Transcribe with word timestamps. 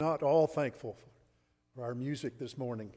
not 0.00 0.22
all 0.22 0.46
thankful 0.46 0.96
for 1.74 1.82
our 1.82 1.92
music 1.92 2.38
this 2.38 2.56
morning, 2.56 2.92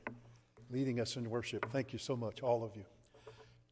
leading 0.69 0.99
us 0.99 1.15
in 1.15 1.27
worship. 1.27 1.65
Thank 1.71 1.93
you 1.93 1.97
so 1.97 2.15
much, 2.15 2.43
all 2.43 2.63
of 2.63 2.75
you. 2.75 2.85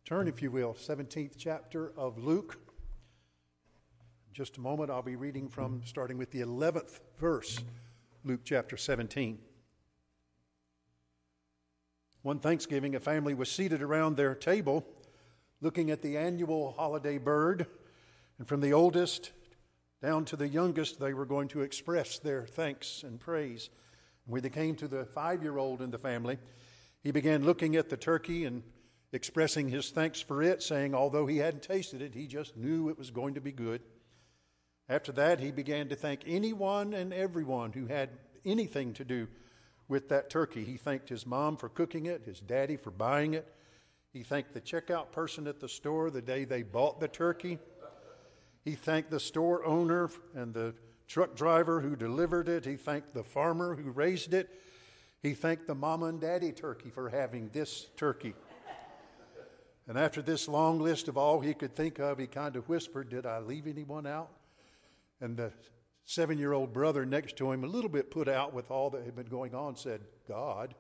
Turn, 0.04 0.28
if 0.28 0.42
you 0.42 0.50
will, 0.50 0.74
17th 0.74 1.34
chapter 1.38 1.92
of 1.96 2.18
Luke. 2.18 2.58
Just 4.34 4.58
a 4.58 4.62
moment, 4.62 4.90
I'll 4.90 5.04
be 5.04 5.16
reading 5.16 5.48
from 5.48 5.84
starting 5.86 6.18
with 6.18 6.32
the 6.32 6.42
11th 6.42 7.02
verse, 7.20 7.60
Luke 8.24 8.42
chapter 8.44 8.78
17. 8.78 9.38
One 12.24 12.40
Thanksgiving, 12.40 12.96
a 12.96 13.00
family 13.00 13.36
was 13.36 13.52
seated 13.52 13.84
around 13.84 14.18
their 14.18 14.34
table 14.34 14.84
looking 15.62 15.92
at 15.92 16.02
the 16.02 16.18
annual 16.18 16.72
holiday 16.72 17.20
bird, 17.20 17.68
and 18.40 18.48
from 18.48 18.62
the 18.62 18.74
oldest 18.74 19.32
down 20.02 20.26
to 20.26 20.36
the 20.36 20.48
youngest, 20.48 21.00
they 21.00 21.14
were 21.14 21.26
going 21.26 21.50
to 21.50 21.62
express 21.62 22.20
their 22.20 22.46
thanks 22.46 23.04
and 23.04 23.20
praise. 23.20 23.70
When 24.26 24.42
they 24.42 24.50
came 24.50 24.76
to 24.76 24.88
the 24.88 25.06
five 25.06 25.44
year 25.44 25.58
old 25.58 25.82
in 25.82 25.92
the 25.92 25.98
family, 25.98 26.38
he 27.04 27.12
began 27.12 27.46
looking 27.46 27.76
at 27.76 27.90
the 27.90 27.98
turkey 27.98 28.46
and 28.46 28.64
expressing 29.12 29.70
his 29.70 29.90
thanks 29.90 30.22
for 30.22 30.42
it, 30.42 30.62
saying, 30.62 30.94
although 30.94 31.26
he 31.26 31.38
hadn't 31.38 31.64
tasted 31.64 32.02
it, 32.02 32.14
he 32.14 32.28
just 32.28 32.56
knew 32.56 32.90
it 32.90 32.98
was 32.98 33.12
going 33.12 33.34
to 33.34 33.42
be 33.42 33.52
good. 33.52 33.82
After 34.88 35.12
that, 35.14 35.40
he 35.40 35.52
began 35.52 35.90
to 35.90 35.96
thank 35.96 36.22
anyone 36.26 36.94
and 36.94 37.14
everyone 37.14 37.72
who 37.74 37.88
had 37.88 38.10
anything 38.46 38.94
to 38.94 39.06
do 39.06 39.28
with 39.88 40.10
that 40.10 40.30
turkey. 40.30 40.64
He 40.64 40.78
thanked 40.78 41.10
his 41.10 41.26
mom 41.26 41.58
for 41.58 41.70
cooking 41.70 42.06
it, 42.06 42.24
his 42.26 42.40
daddy 42.40 42.78
for 42.78 42.92
buying 42.92 43.34
it. 43.34 43.52
He 44.14 44.24
thanked 44.24 44.54
the 44.54 44.62
checkout 44.62 45.12
person 45.12 45.48
at 45.48 45.60
the 45.60 45.70
store 45.70 46.10
the 46.10 46.22
day 46.22 46.46
they 46.46 46.64
bought 46.64 47.00
the 47.00 47.08
turkey. 47.08 47.60
He 48.70 48.76
thanked 48.76 49.10
the 49.10 49.20
store 49.20 49.66
owner 49.66 50.12
and 50.36 50.54
the 50.54 50.76
truck 51.08 51.36
driver 51.36 51.82
who 51.82 51.96
delivered 51.96 52.48
it. 52.48 52.66
He 52.66 52.76
thanked 52.76 53.16
the 53.16 53.24
farmer 53.24 53.74
who 53.74 53.90
raised 53.90 54.32
it. 54.32 54.48
He 55.24 55.34
thanked 55.34 55.66
the 55.66 55.74
mama 55.74 56.06
and 56.06 56.22
daddy 56.22 56.52
turkey 56.52 56.92
for 56.92 57.10
having 57.10 57.50
this 57.50 57.88
turkey. 57.98 58.36
And 59.88 59.98
after 59.98 60.22
this 60.22 60.48
long 60.48 60.78
list 60.78 61.08
of 61.08 61.18
all 61.18 61.40
he 61.40 61.56
could 61.56 61.76
think 61.76 61.98
of, 61.98 62.20
he 62.20 62.28
kind 62.28 62.56
of 62.56 62.70
whispered, 62.70 63.10
Did 63.10 63.26
I 63.26 63.40
leave 63.40 63.66
anyone 63.66 64.06
out? 64.06 64.30
And 65.20 65.36
the 65.36 65.52
seven 66.06 66.38
year 66.38 66.54
old 66.54 66.72
brother 66.72 67.08
next 67.08 67.38
to 67.38 67.52
him, 67.52 67.64
a 67.64 67.68
little 67.68 67.90
bit 67.90 68.12
put 68.12 68.28
out 68.28 68.54
with 68.54 68.70
all 68.70 68.92
that 68.92 69.04
had 69.04 69.16
been 69.16 69.26
going 69.26 69.56
on, 69.56 69.78
said, 69.78 70.02
God. 70.28 70.76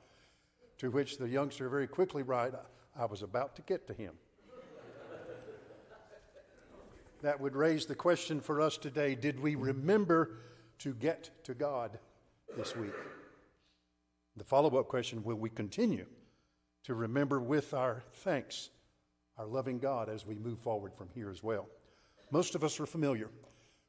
To 0.77 0.91
which 0.91 1.17
the 1.17 1.27
youngster 1.27 1.69
very 1.69 1.87
quickly 1.87 2.21
replied, 2.21 2.53
I 2.95 3.05
was 3.05 3.23
about 3.23 3.55
to 3.55 3.63
get 3.63 3.87
to 3.87 3.95
him 3.95 4.13
that 7.21 7.39
would 7.39 7.55
raise 7.55 7.85
the 7.85 7.95
question 7.95 8.39
for 8.39 8.61
us 8.61 8.77
today 8.77 9.15
did 9.15 9.39
we 9.39 9.55
remember 9.55 10.37
to 10.79 10.93
get 10.93 11.29
to 11.43 11.53
God 11.53 11.99
this 12.55 12.75
week? 12.75 12.93
The 14.37 14.43
follow 14.43 14.79
up 14.79 14.87
question 14.87 15.23
will 15.23 15.35
we 15.35 15.49
continue 15.49 16.05
to 16.83 16.95
remember 16.95 17.39
with 17.39 17.73
our 17.73 18.03
thanks 18.13 18.69
our 19.37 19.45
loving 19.45 19.79
God 19.79 20.09
as 20.09 20.25
we 20.25 20.35
move 20.35 20.59
forward 20.59 20.93
from 20.93 21.09
here 21.13 21.29
as 21.29 21.41
well? 21.41 21.67
Most 22.31 22.55
of 22.55 22.63
us 22.63 22.79
are 22.79 22.85
familiar 22.85 23.29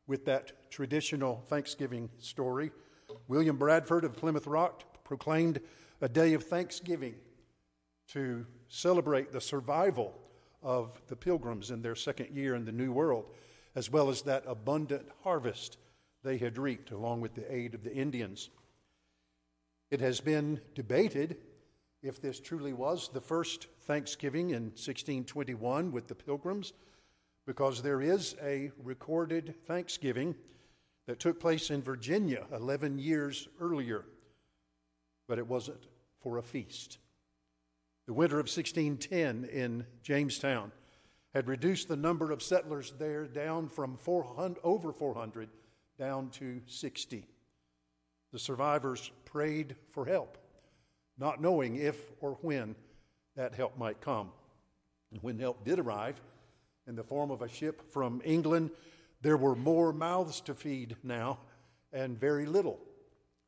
with 0.06 0.24
that 0.24 0.70
traditional 0.70 1.44
Thanksgiving 1.48 2.08
story. 2.18 2.70
William 3.28 3.56
Bradford 3.56 4.04
of 4.04 4.16
Plymouth 4.16 4.46
Rock 4.46 5.04
proclaimed 5.04 5.60
a 6.00 6.08
day 6.08 6.34
of 6.34 6.44
thanksgiving 6.44 7.14
to 8.08 8.46
celebrate 8.68 9.32
the 9.32 9.40
survival 9.40 10.14
of 10.62 11.00
the 11.08 11.16
pilgrims 11.16 11.70
in 11.70 11.82
their 11.82 11.94
second 11.94 12.34
year 12.36 12.54
in 12.54 12.64
the 12.64 12.72
New 12.72 12.92
World, 12.92 13.26
as 13.74 13.90
well 13.90 14.10
as 14.10 14.22
that 14.22 14.44
abundant 14.46 15.08
harvest 15.22 15.78
they 16.22 16.36
had 16.36 16.58
reaped, 16.58 16.90
along 16.90 17.20
with 17.20 17.34
the 17.34 17.52
aid 17.52 17.74
of 17.74 17.82
the 17.82 17.94
Indians. 17.94 18.50
It 19.90 20.00
has 20.00 20.20
been 20.20 20.60
debated 20.74 21.36
if 22.02 22.20
this 22.20 22.40
truly 22.40 22.72
was 22.72 23.08
the 23.08 23.20
first 23.20 23.66
Thanksgiving 23.82 24.50
in 24.50 24.64
1621 24.64 25.92
with 25.92 26.08
the 26.08 26.14
pilgrims, 26.14 26.72
because 27.46 27.82
there 27.82 28.00
is 28.00 28.36
a 28.42 28.70
recorded 28.82 29.54
Thanksgiving 29.66 30.34
that 31.06 31.18
took 31.18 31.40
place 31.40 31.70
in 31.70 31.82
Virginia 31.82 32.44
11 32.52 32.98
years 32.98 33.48
earlier, 33.60 34.04
but 35.26 35.38
it 35.38 35.46
wasn't 35.46 35.86
for 36.22 36.38
a 36.38 36.42
feast. 36.42 36.98
The 38.10 38.14
winter 38.14 38.40
of 38.40 38.46
1610 38.46 39.44
in 39.44 39.86
Jamestown 40.02 40.72
had 41.32 41.46
reduced 41.46 41.86
the 41.86 41.94
number 41.94 42.32
of 42.32 42.42
settlers 42.42 42.92
there 42.98 43.24
down 43.24 43.68
from 43.68 43.96
400, 43.96 44.58
over 44.64 44.92
400 44.92 45.48
down 45.96 46.30
to 46.30 46.60
60. 46.66 47.24
The 48.32 48.38
survivors 48.40 49.12
prayed 49.26 49.76
for 49.92 50.04
help, 50.06 50.38
not 51.18 51.40
knowing 51.40 51.76
if 51.76 52.10
or 52.20 52.32
when 52.40 52.74
that 53.36 53.54
help 53.54 53.78
might 53.78 54.00
come. 54.00 54.32
And 55.12 55.22
when 55.22 55.38
help 55.38 55.64
did 55.64 55.78
arrive 55.78 56.20
in 56.88 56.96
the 56.96 57.04
form 57.04 57.30
of 57.30 57.42
a 57.42 57.48
ship 57.48 57.92
from 57.92 58.20
England, 58.24 58.72
there 59.22 59.36
were 59.36 59.54
more 59.54 59.92
mouths 59.92 60.40
to 60.40 60.54
feed 60.56 60.96
now 61.04 61.38
and 61.92 62.18
very 62.18 62.46
little 62.46 62.80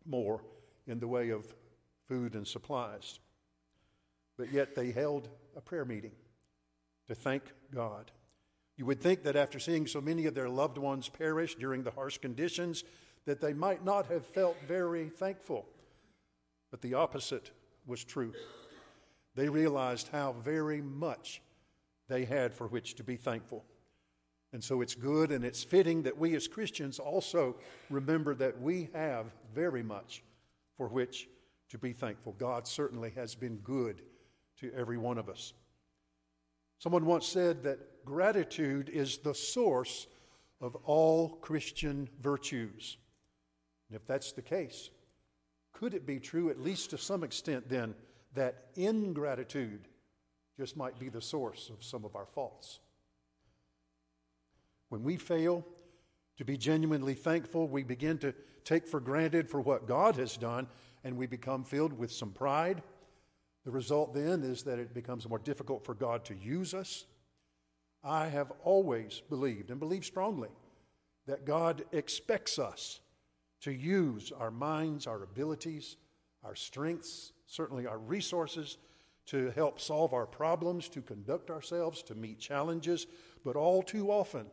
more 0.07 0.41
in 0.87 1.01
the 1.01 1.09
way 1.09 1.31
of 1.31 1.53
food 2.07 2.37
and 2.37 2.47
supplies 2.47 3.19
but 4.37 4.53
yet 4.53 4.75
they 4.75 4.91
held 4.91 5.29
a 5.57 5.61
prayer 5.61 5.85
meeting 5.85 6.13
to 7.09 7.15
thank 7.15 7.43
God. 7.75 8.11
You 8.77 8.87
would 8.87 9.01
think 9.01 9.23
that 9.25 9.37
after 9.37 9.59
seeing 9.59 9.87
so 9.87 10.01
many 10.01 10.27
of 10.27 10.35
their 10.35 10.49
loved 10.49 10.79
ones 10.79 11.09
perish 11.09 11.55
during 11.57 11.83
the 11.83 11.91
harsh 11.91 12.19
conditions, 12.19 12.85
that 13.27 13.41
they 13.41 13.53
might 13.53 13.85
not 13.85 14.07
have 14.07 14.27
felt 14.27 14.57
very 14.67 15.09
thankful. 15.09 15.67
But 16.71 16.81
the 16.81 16.95
opposite 16.95 17.51
was 17.87 18.03
true. 18.03 18.33
They 19.35 19.49
realized 19.49 20.09
how 20.09 20.33
very 20.33 20.81
much 20.81 21.43
they 22.09 22.25
had 22.25 22.55
for 22.55 22.67
which 22.67 22.97
to 22.97 23.05
be 23.05 23.17
thankful. 23.17 23.65
And 24.53 24.63
so 24.63 24.81
it's 24.81 24.95
good 24.95 25.33
and 25.33 25.45
it's 25.45 25.65
fitting 25.65 26.03
that 26.03 26.19
we 26.19 26.35
as 26.35 26.47
Christians 26.47 26.99
also 26.99 27.57
remember 27.89 28.35
that 28.35 28.61
we 28.61 28.91
have 28.93 29.27
very 29.55 29.83
much 29.83 30.23
for 30.77 30.89
which 30.89 31.29
to 31.71 31.79
be 31.79 31.93
thankful. 31.93 32.35
God 32.39 32.67
certainly 32.67 33.11
has 33.11 33.35
been 33.35 33.57
good 33.59 34.03
to 34.63 34.73
every 34.75 34.97
one 34.97 35.19
of 35.19 35.29
us. 35.29 35.53
Someone 36.79 37.05
once 37.05 37.27
said 37.27 37.63
that 37.65 38.05
gratitude 38.05 38.89
is 38.89 39.19
the 39.19 39.35
source 39.35 40.07
of 40.61 40.77
all 40.85 41.29
Christian 41.29 42.09
virtues. 42.21 42.97
And 43.89 43.97
if 43.97 44.07
that's 44.07 44.33
the 44.33 44.43
case, 44.43 44.91
could 45.73 45.95
it 45.95 46.07
be 46.07 46.19
true, 46.19 46.49
at 46.49 46.61
least 46.61 46.91
to 46.91 46.99
some 46.99 47.25
extent, 47.25 47.69
then, 47.69 47.95
that 48.35 48.69
ingratitude 48.77 49.89
just 50.57 50.77
might 50.77 50.99
be 50.99 51.09
the 51.09 51.21
source 51.21 51.71
of 51.71 51.85
some 51.85 52.05
of 52.05 52.17
our 52.17 52.27
faults? 52.27 52.81
When 54.89 55.03
we 55.03 55.17
fail 55.17 55.67
to 56.37 56.45
be 56.45 56.57
genuinely 56.57 57.15
thankful, 57.15 57.67
we 57.69 57.83
begin 57.83 58.19
to 58.19 58.35
take 58.65 58.87
for 58.87 59.01
granted 59.01 59.51
for 59.51 59.61
what 59.61 59.87
God 59.87 60.17
has 60.17 60.37
done, 60.37 60.69
and 61.03 61.17
we 61.17 61.27
become 61.27 61.65
filled 61.65 61.93
with 61.93 62.13
some 62.13 62.31
pride 62.31 62.83
the 63.65 63.71
result 63.71 64.15
then 64.15 64.43
is 64.43 64.63
that 64.65 64.79
it 64.79 64.95
becomes 64.95 65.29
more 65.29 65.39
difficult 65.39 65.85
for 65.85 65.95
God 65.95 66.25
to 66.27 66.35
use 66.35 66.75
us. 66.75 67.07
I 68.03 68.27
have 68.27 68.53
always 68.65 69.23
believed 69.29 69.71
and 69.71 69.79
believe 69.79 70.05
strongly 70.05 70.49
that 71.27 71.45
God 71.45 71.85
expects 71.93 72.59
us 72.59 73.01
to 73.61 73.73
use 73.73 74.33
our 74.37 74.51
minds, 74.51 75.07
our 75.07 75.23
abilities, 75.23 75.97
our 76.43 76.57
strengths, 76.57 77.33
certainly 77.47 77.87
our 77.87 77.99
resources 77.99 78.79
to 79.27 79.51
help 79.51 79.79
solve 79.79 80.13
our 80.13 80.27
problems, 80.27 80.89
to 80.89 81.01
conduct 81.01 81.49
ourselves, 81.49 82.03
to 82.03 82.17
meet 82.17 82.41
challenges. 82.41 83.07
But 83.45 83.55
all 83.55 83.83
too 83.83 84.11
often, 84.11 84.47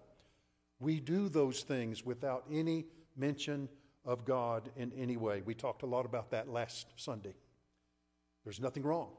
we 0.80 1.00
do 1.00 1.28
those 1.28 1.64
things 1.64 2.06
without 2.06 2.46
any 2.52 2.86
mention 3.18 3.68
of 4.06 4.26
God 4.26 4.70
in 4.78 4.92
any 4.94 5.18
way. 5.18 5.42
We 5.44 5.56
talked 5.56 5.82
a 5.82 5.88
lot 5.88 6.06
about 6.06 6.30
that 6.32 6.48
last 6.48 6.88
Sunday. 6.96 7.34
There's 8.50 8.60
nothing 8.60 8.82
wrong 8.82 9.10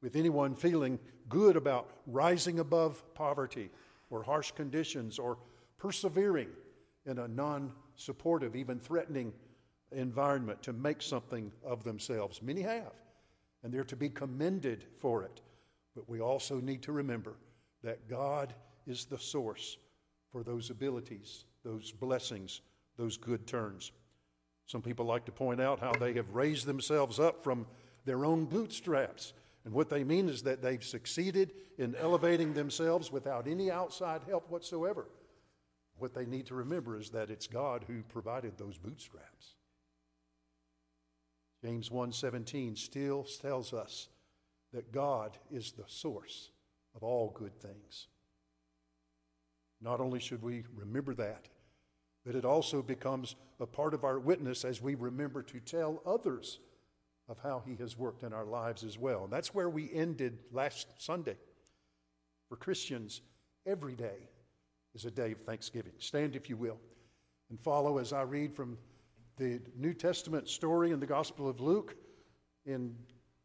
with 0.00 0.16
anyone 0.16 0.54
feeling 0.54 0.98
good 1.28 1.56
about 1.56 1.90
rising 2.06 2.58
above 2.58 3.04
poverty 3.12 3.68
or 4.08 4.22
harsh 4.22 4.52
conditions 4.52 5.18
or 5.18 5.36
persevering 5.76 6.48
in 7.04 7.18
a 7.18 7.28
non 7.28 7.70
supportive, 7.96 8.56
even 8.56 8.80
threatening 8.80 9.34
environment 9.92 10.62
to 10.62 10.72
make 10.72 11.02
something 11.02 11.52
of 11.62 11.84
themselves. 11.84 12.40
Many 12.40 12.62
have, 12.62 12.94
and 13.62 13.70
they're 13.70 13.84
to 13.84 13.94
be 13.94 14.08
commended 14.08 14.86
for 15.00 15.22
it. 15.22 15.42
But 15.94 16.08
we 16.08 16.22
also 16.22 16.62
need 16.62 16.80
to 16.84 16.92
remember 16.92 17.34
that 17.82 18.08
God 18.08 18.54
is 18.86 19.04
the 19.04 19.18
source 19.18 19.76
for 20.32 20.42
those 20.42 20.70
abilities, 20.70 21.44
those 21.62 21.92
blessings, 21.92 22.62
those 22.96 23.18
good 23.18 23.46
turns. 23.46 23.92
Some 24.64 24.80
people 24.80 25.04
like 25.04 25.26
to 25.26 25.32
point 25.32 25.60
out 25.60 25.78
how 25.78 25.92
they 25.92 26.14
have 26.14 26.34
raised 26.34 26.64
themselves 26.64 27.20
up 27.20 27.44
from 27.44 27.66
their 28.10 28.24
own 28.24 28.44
bootstraps. 28.44 29.34
And 29.64 29.72
what 29.72 29.88
they 29.88 30.02
mean 30.02 30.28
is 30.28 30.42
that 30.42 30.62
they've 30.62 30.82
succeeded 30.82 31.52
in 31.78 31.94
elevating 31.94 32.52
themselves 32.52 33.12
without 33.12 33.46
any 33.46 33.70
outside 33.70 34.22
help 34.26 34.50
whatsoever. 34.50 35.06
What 35.96 36.12
they 36.12 36.26
need 36.26 36.46
to 36.46 36.56
remember 36.56 36.98
is 36.98 37.10
that 37.10 37.30
it's 37.30 37.46
God 37.46 37.84
who 37.86 38.02
provided 38.02 38.58
those 38.58 38.78
bootstraps. 38.78 39.54
James 41.62 41.88
1:17 41.88 42.74
still 42.74 43.22
tells 43.22 43.72
us 43.72 44.08
that 44.72 44.90
God 44.90 45.38
is 45.48 45.70
the 45.70 45.86
source 45.86 46.50
of 46.96 47.04
all 47.04 47.30
good 47.30 47.60
things. 47.60 48.08
Not 49.80 50.00
only 50.00 50.18
should 50.18 50.42
we 50.42 50.64
remember 50.74 51.14
that, 51.14 51.48
but 52.24 52.34
it 52.34 52.44
also 52.44 52.82
becomes 52.82 53.36
a 53.60 53.66
part 53.66 53.94
of 53.94 54.02
our 54.02 54.18
witness 54.18 54.64
as 54.64 54.82
we 54.82 54.96
remember 54.96 55.44
to 55.44 55.60
tell 55.60 56.02
others 56.04 56.58
of 57.30 57.38
how 57.38 57.62
He 57.64 57.76
has 57.76 57.96
worked 57.96 58.24
in 58.24 58.34
our 58.34 58.44
lives 58.44 58.84
as 58.84 58.98
well. 58.98 59.24
And 59.24 59.32
that's 59.32 59.54
where 59.54 59.70
we 59.70 59.90
ended 59.94 60.38
last 60.52 60.88
Sunday. 60.98 61.36
For 62.48 62.56
Christians, 62.56 63.22
every 63.64 63.94
day 63.94 64.28
is 64.94 65.04
a 65.04 65.10
day 65.10 65.32
of 65.32 65.40
thanksgiving. 65.42 65.92
Stand, 65.98 66.34
if 66.34 66.50
you 66.50 66.56
will, 66.56 66.78
and 67.48 67.58
follow 67.60 67.98
as 67.98 68.12
I 68.12 68.22
read 68.22 68.54
from 68.54 68.76
the 69.36 69.60
New 69.76 69.94
Testament 69.94 70.48
story 70.48 70.90
in 70.90 70.98
the 70.98 71.06
Gospel 71.06 71.48
of 71.48 71.60
Luke 71.60 71.94
in 72.66 72.96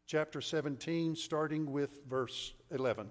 chapter 0.06 0.40
17, 0.40 1.14
starting 1.14 1.70
with 1.70 2.00
verse 2.08 2.52
11. 2.72 3.08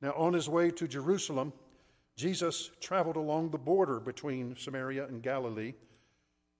Now, 0.00 0.14
on 0.16 0.32
his 0.32 0.48
way 0.48 0.70
to 0.72 0.88
Jerusalem, 0.88 1.52
Jesus 2.16 2.70
traveled 2.80 3.16
along 3.16 3.50
the 3.50 3.58
border 3.58 4.00
between 4.00 4.56
Samaria 4.56 5.06
and 5.06 5.22
Galilee. 5.22 5.74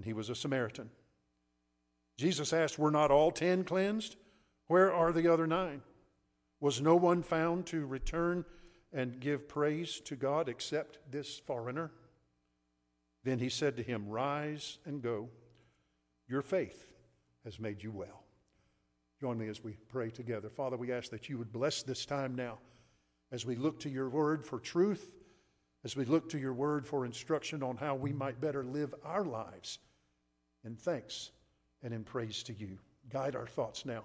And 0.00 0.06
he 0.06 0.14
was 0.14 0.30
a 0.30 0.34
Samaritan. 0.34 0.88
Jesus 2.16 2.54
asked, 2.54 2.78
Were 2.78 2.90
not 2.90 3.10
all 3.10 3.30
ten 3.30 3.64
cleansed? 3.64 4.16
Where 4.66 4.90
are 4.90 5.12
the 5.12 5.30
other 5.30 5.46
nine? 5.46 5.82
Was 6.58 6.80
no 6.80 6.96
one 6.96 7.22
found 7.22 7.66
to 7.66 7.84
return 7.84 8.46
and 8.94 9.20
give 9.20 9.46
praise 9.46 10.00
to 10.06 10.16
God 10.16 10.48
except 10.48 11.00
this 11.10 11.38
foreigner? 11.38 11.90
Then 13.24 13.40
he 13.40 13.50
said 13.50 13.76
to 13.76 13.82
him, 13.82 14.08
Rise 14.08 14.78
and 14.86 15.02
go. 15.02 15.28
Your 16.26 16.40
faith 16.40 16.90
has 17.44 17.60
made 17.60 17.82
you 17.82 17.90
well. 17.90 18.24
Join 19.20 19.36
me 19.36 19.48
as 19.48 19.62
we 19.62 19.76
pray 19.90 20.08
together. 20.08 20.48
Father, 20.48 20.78
we 20.78 20.92
ask 20.92 21.10
that 21.10 21.28
you 21.28 21.36
would 21.36 21.52
bless 21.52 21.82
this 21.82 22.06
time 22.06 22.34
now 22.34 22.56
as 23.32 23.44
we 23.44 23.54
look 23.54 23.78
to 23.80 23.90
your 23.90 24.08
word 24.08 24.46
for 24.46 24.60
truth, 24.60 25.10
as 25.84 25.94
we 25.94 26.06
look 26.06 26.30
to 26.30 26.38
your 26.38 26.54
word 26.54 26.86
for 26.86 27.04
instruction 27.04 27.62
on 27.62 27.76
how 27.76 27.94
we 27.94 28.14
might 28.14 28.40
better 28.40 28.64
live 28.64 28.94
our 29.04 29.26
lives 29.26 29.78
in 30.64 30.76
thanks 30.76 31.30
and 31.82 31.92
in 31.94 32.04
praise 32.04 32.42
to 32.44 32.52
you. 32.52 32.78
Guide 33.10 33.36
our 33.36 33.46
thoughts 33.46 33.84
now. 33.84 34.04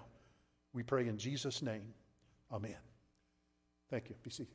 We 0.72 0.82
pray 0.82 1.08
in 1.08 1.18
Jesus' 1.18 1.62
name. 1.62 1.94
Amen. 2.52 2.76
Thank 3.90 4.08
you. 4.08 4.16
Be 4.22 4.30
seated. 4.30 4.54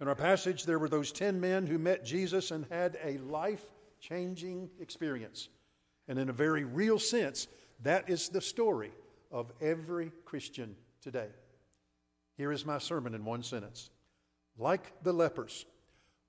In 0.00 0.08
our 0.08 0.14
passage, 0.14 0.64
there 0.64 0.78
were 0.78 0.88
those 0.88 1.10
10 1.12 1.40
men 1.40 1.66
who 1.66 1.78
met 1.78 2.04
Jesus 2.04 2.50
and 2.50 2.64
had 2.70 2.98
a 3.02 3.18
life 3.18 3.64
changing 4.00 4.70
experience. 4.80 5.48
And 6.06 6.18
in 6.18 6.28
a 6.28 6.32
very 6.32 6.64
real 6.64 6.98
sense, 6.98 7.48
that 7.82 8.08
is 8.08 8.28
the 8.28 8.40
story 8.40 8.92
of 9.30 9.52
every 9.60 10.12
Christian 10.24 10.76
today. 11.02 11.28
Here 12.36 12.52
is 12.52 12.64
my 12.64 12.78
sermon 12.78 13.14
in 13.14 13.24
one 13.24 13.42
sentence. 13.42 13.90
Like 14.56 14.92
the 15.02 15.12
lepers, 15.12 15.66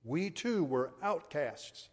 we 0.04 0.30
too 0.30 0.64
were 0.64 0.92
outcasts 1.02 1.88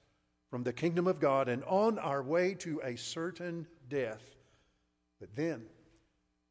from 0.57 0.63
the 0.63 0.74
kingdom 0.74 1.06
of 1.06 1.19
God 1.19 1.50
and 1.50 1.63
on 1.65 2.00
our 2.00 2.24
way 2.24 2.56
to 2.56 2.81
a 2.83 2.95
certain 2.95 3.68
death. 3.89 4.38
But 5.19 5.36
then 5.36 5.68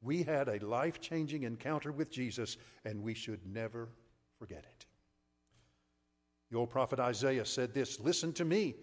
we 0.01 0.23
had 0.23 0.49
a 0.49 0.65
life 0.65 1.01
changing 1.01 1.43
encounter 1.43 1.91
with 1.91 2.09
Jesus, 2.09 2.57
and 2.85 3.03
we 3.03 3.15
should 3.15 3.45
never 3.45 3.89
forget 4.39 4.61
it. 4.61 4.87
The 6.53 6.57
old 6.57 6.71
prophet 6.71 7.01
Isaiah 7.01 7.45
said 7.45 7.75
this 7.75 7.99
Listen 7.99 8.33
to 8.35 8.45
me, 8.45 8.77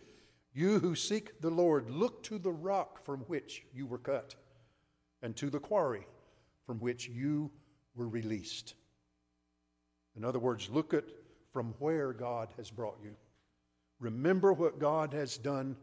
you 0.52 0.80
who 0.80 0.94
seek 0.94 1.40
the 1.40 1.50
Lord, 1.50 1.90
look 1.90 2.22
to 2.24 2.38
the 2.38 2.52
rock 2.52 3.06
from 3.06 3.22
which 3.22 3.64
you 3.74 3.86
were 3.86 4.00
cut, 4.00 4.36
and 5.22 5.38
to 5.38 5.50
the 5.50 5.58
quarry 5.62 6.06
from 6.66 6.80
which 6.80 7.08
you 7.08 7.50
were 7.96 8.10
released. 8.10 8.74
In 10.18 10.26
other 10.26 10.40
words, 10.40 10.70
look 10.70 10.94
at 10.94 11.06
from 11.54 11.76
where 11.80 12.12
God 12.12 12.50
has 12.58 12.70
brought 12.70 12.98
you. 13.02 13.16
Remember 14.04 14.52
what 14.52 14.80
God 14.80 15.14
has 15.14 15.38
done 15.38 15.78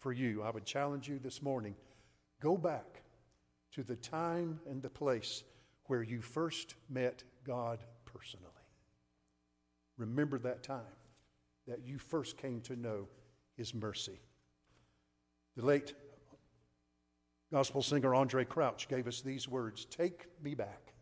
for 0.00 0.12
you. 0.12 0.42
I 0.42 0.50
would 0.50 0.64
challenge 0.64 1.08
you 1.08 1.20
this 1.20 1.40
morning 1.40 1.76
go 2.40 2.56
back 2.56 3.02
to 3.74 3.84
the 3.84 3.94
time 3.94 4.58
and 4.68 4.82
the 4.82 4.90
place 4.90 5.44
where 5.84 6.02
you 6.02 6.20
first 6.20 6.74
met 6.88 7.22
God 7.44 7.84
personally. 8.04 8.46
Remember 9.98 10.38
that 10.40 10.64
time 10.64 10.80
that 11.68 11.86
you 11.86 11.98
first 11.98 12.36
came 12.36 12.60
to 12.62 12.74
know 12.74 13.06
his 13.56 13.72
mercy. 13.72 14.18
The 15.56 15.64
late 15.64 15.94
gospel 17.52 17.82
singer 17.82 18.10
Andraé 18.10 18.48
Crouch 18.48 18.88
gave 18.88 19.06
us 19.06 19.20
these 19.20 19.46
words 19.46 19.84
Take 19.84 20.26
me 20.42 20.56
back. 20.56 20.94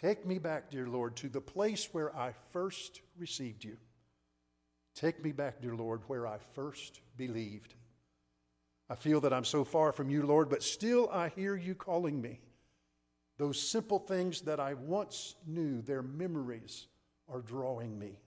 Take 0.00 0.24
me 0.24 0.38
back, 0.38 0.70
dear 0.70 0.86
Lord, 0.86 1.14
to 1.16 1.28
the 1.28 1.42
place 1.42 1.90
where 1.92 2.16
I 2.16 2.32
first 2.52 3.02
received 3.18 3.64
you. 3.64 3.76
Take 4.94 5.22
me 5.22 5.32
back, 5.32 5.60
dear 5.60 5.74
Lord, 5.74 6.02
where 6.06 6.26
I 6.26 6.38
first 6.52 7.00
believed. 7.16 7.74
I 8.88 8.94
feel 8.94 9.20
that 9.22 9.32
I'm 9.32 9.44
so 9.44 9.64
far 9.64 9.92
from 9.92 10.10
you, 10.10 10.24
Lord, 10.24 10.48
but 10.48 10.62
still 10.62 11.08
I 11.10 11.30
hear 11.30 11.56
you 11.56 11.74
calling 11.74 12.20
me. 12.20 12.40
Those 13.38 13.60
simple 13.60 13.98
things 13.98 14.42
that 14.42 14.60
I 14.60 14.74
once 14.74 15.34
knew, 15.46 15.82
their 15.82 16.02
memories 16.02 16.86
are 17.28 17.40
drawing 17.40 17.98
me. 17.98 18.20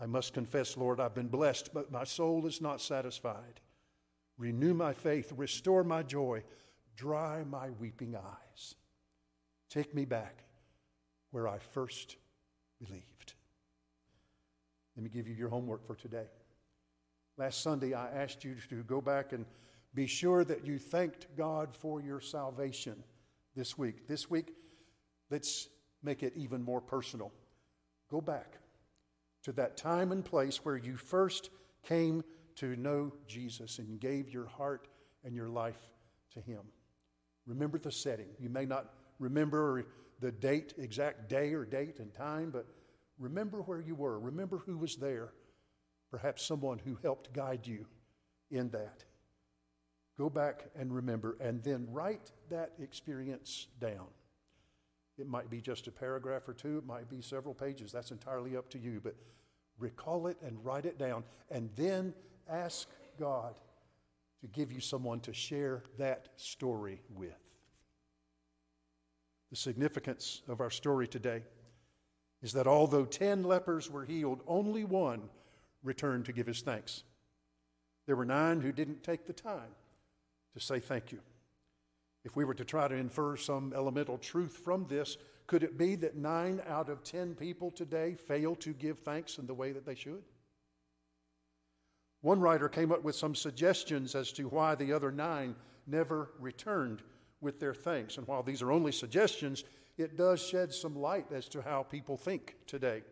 I 0.00 0.06
must 0.06 0.34
confess, 0.34 0.76
Lord, 0.76 0.98
I've 0.98 1.14
been 1.14 1.28
blessed, 1.28 1.72
but 1.72 1.92
my 1.92 2.04
soul 2.04 2.46
is 2.46 2.60
not 2.60 2.80
satisfied. 2.80 3.60
Renew 4.38 4.74
my 4.74 4.92
faith, 4.92 5.32
restore 5.36 5.84
my 5.84 6.02
joy, 6.02 6.42
dry 6.96 7.44
my 7.44 7.70
weeping 7.70 8.16
eyes. 8.16 8.74
Take 9.70 9.94
me 9.94 10.04
back 10.04 10.42
where 11.30 11.46
I 11.46 11.58
first 11.58 12.16
believed. 12.84 13.31
Let 14.96 15.04
me 15.04 15.10
give 15.10 15.26
you 15.26 15.34
your 15.34 15.48
homework 15.48 15.86
for 15.86 15.94
today. 15.94 16.26
Last 17.38 17.62
Sunday, 17.62 17.94
I 17.94 18.08
asked 18.10 18.44
you 18.44 18.56
to 18.68 18.82
go 18.82 19.00
back 19.00 19.32
and 19.32 19.46
be 19.94 20.06
sure 20.06 20.44
that 20.44 20.66
you 20.66 20.78
thanked 20.78 21.26
God 21.36 21.74
for 21.74 22.00
your 22.00 22.20
salvation 22.20 23.02
this 23.56 23.76
week. 23.78 24.06
This 24.06 24.30
week, 24.30 24.52
let's 25.30 25.68
make 26.02 26.22
it 26.22 26.34
even 26.36 26.62
more 26.62 26.80
personal. 26.80 27.32
Go 28.10 28.20
back 28.20 28.58
to 29.44 29.52
that 29.52 29.76
time 29.76 30.12
and 30.12 30.24
place 30.24 30.64
where 30.64 30.76
you 30.76 30.96
first 30.96 31.50
came 31.86 32.22
to 32.56 32.76
know 32.76 33.12
Jesus 33.26 33.78
and 33.78 33.98
gave 33.98 34.30
your 34.30 34.46
heart 34.46 34.88
and 35.24 35.34
your 35.34 35.48
life 35.48 35.90
to 36.34 36.40
Him. 36.40 36.60
Remember 37.46 37.78
the 37.78 37.92
setting. 37.92 38.28
You 38.38 38.50
may 38.50 38.66
not 38.66 38.92
remember 39.18 39.84
the 40.20 40.32
date, 40.32 40.74
exact 40.78 41.28
day 41.28 41.54
or 41.54 41.64
date 41.64 41.98
and 41.98 42.12
time, 42.14 42.50
but 42.50 42.66
remember 43.18 43.62
where 43.62 43.80
you 43.80 43.94
were. 43.94 44.18
Remember 44.18 44.58
who 44.58 44.76
was 44.76 44.96
there. 44.96 45.32
Perhaps 46.10 46.44
someone 46.44 46.78
who 46.78 46.98
helped 47.02 47.32
guide 47.32 47.66
you 47.66 47.86
in 48.50 48.70
that. 48.70 49.04
Go 50.18 50.28
back 50.28 50.66
and 50.76 50.94
remember, 50.94 51.36
and 51.40 51.62
then 51.62 51.86
write 51.90 52.30
that 52.50 52.72
experience 52.80 53.68
down. 53.80 54.06
It 55.18 55.26
might 55.26 55.50
be 55.50 55.60
just 55.60 55.86
a 55.86 55.90
paragraph 55.90 56.48
or 56.48 56.52
two, 56.52 56.78
it 56.78 56.86
might 56.86 57.08
be 57.08 57.22
several 57.22 57.54
pages. 57.54 57.92
That's 57.92 58.10
entirely 58.10 58.56
up 58.56 58.68
to 58.70 58.78
you. 58.78 59.00
But 59.02 59.14
recall 59.78 60.26
it 60.26 60.36
and 60.44 60.62
write 60.64 60.84
it 60.84 60.98
down, 60.98 61.24
and 61.50 61.70
then 61.76 62.12
ask 62.48 62.88
God 63.18 63.54
to 64.42 64.48
give 64.48 64.72
you 64.72 64.80
someone 64.80 65.20
to 65.20 65.32
share 65.32 65.82
that 65.98 66.28
story 66.36 67.00
with. 67.14 67.38
The 69.50 69.56
significance 69.56 70.42
of 70.48 70.60
our 70.60 70.70
story 70.70 71.06
today 71.06 71.42
is 72.42 72.52
that 72.52 72.66
although 72.66 73.04
10 73.04 73.44
lepers 73.44 73.90
were 73.90 74.04
healed, 74.04 74.42
only 74.46 74.84
one 74.84 75.22
returned 75.82 76.24
to 76.26 76.32
give 76.32 76.46
his 76.46 76.60
thanks. 76.60 77.04
There 78.06 78.16
were 78.16 78.24
nine 78.24 78.60
who 78.60 78.72
didn't 78.72 79.04
take 79.04 79.26
the 79.26 79.32
time 79.32 79.74
to 80.54 80.60
say 80.60 80.80
thank 80.80 81.12
you. 81.12 81.20
If 82.24 82.36
we 82.36 82.44
were 82.44 82.54
to 82.54 82.64
try 82.64 82.88
to 82.88 82.94
infer 82.94 83.36
some 83.36 83.72
elemental 83.74 84.18
truth 84.18 84.60
from 84.64 84.86
this, 84.88 85.16
could 85.46 85.62
it 85.62 85.78
be 85.78 85.96
that 85.96 86.16
nine 86.16 86.60
out 86.68 86.88
of 86.88 87.02
ten 87.02 87.34
people 87.34 87.70
today 87.70 88.14
fail 88.14 88.54
to 88.56 88.72
give 88.72 89.00
thanks 89.00 89.38
in 89.38 89.46
the 89.46 89.54
way 89.54 89.72
that 89.72 89.86
they 89.86 89.94
should? 89.94 90.22
One 92.20 92.40
writer 92.40 92.68
came 92.68 92.92
up 92.92 93.02
with 93.02 93.16
some 93.16 93.34
suggestions 93.34 94.14
as 94.14 94.32
to 94.32 94.44
why 94.44 94.76
the 94.76 94.92
other 94.92 95.10
nine 95.10 95.56
never 95.86 96.30
returned 96.38 97.02
with 97.40 97.58
their 97.58 97.74
thanks. 97.74 98.16
And 98.16 98.26
while 98.28 98.44
these 98.44 98.62
are 98.62 98.70
only 98.70 98.92
suggestions, 98.92 99.64
it 99.98 100.16
does 100.16 100.42
shed 100.42 100.72
some 100.72 100.96
light 100.96 101.26
as 101.32 101.48
to 101.50 101.62
how 101.62 101.82
people 101.82 102.16
think 102.16 102.56
today. 102.66 103.02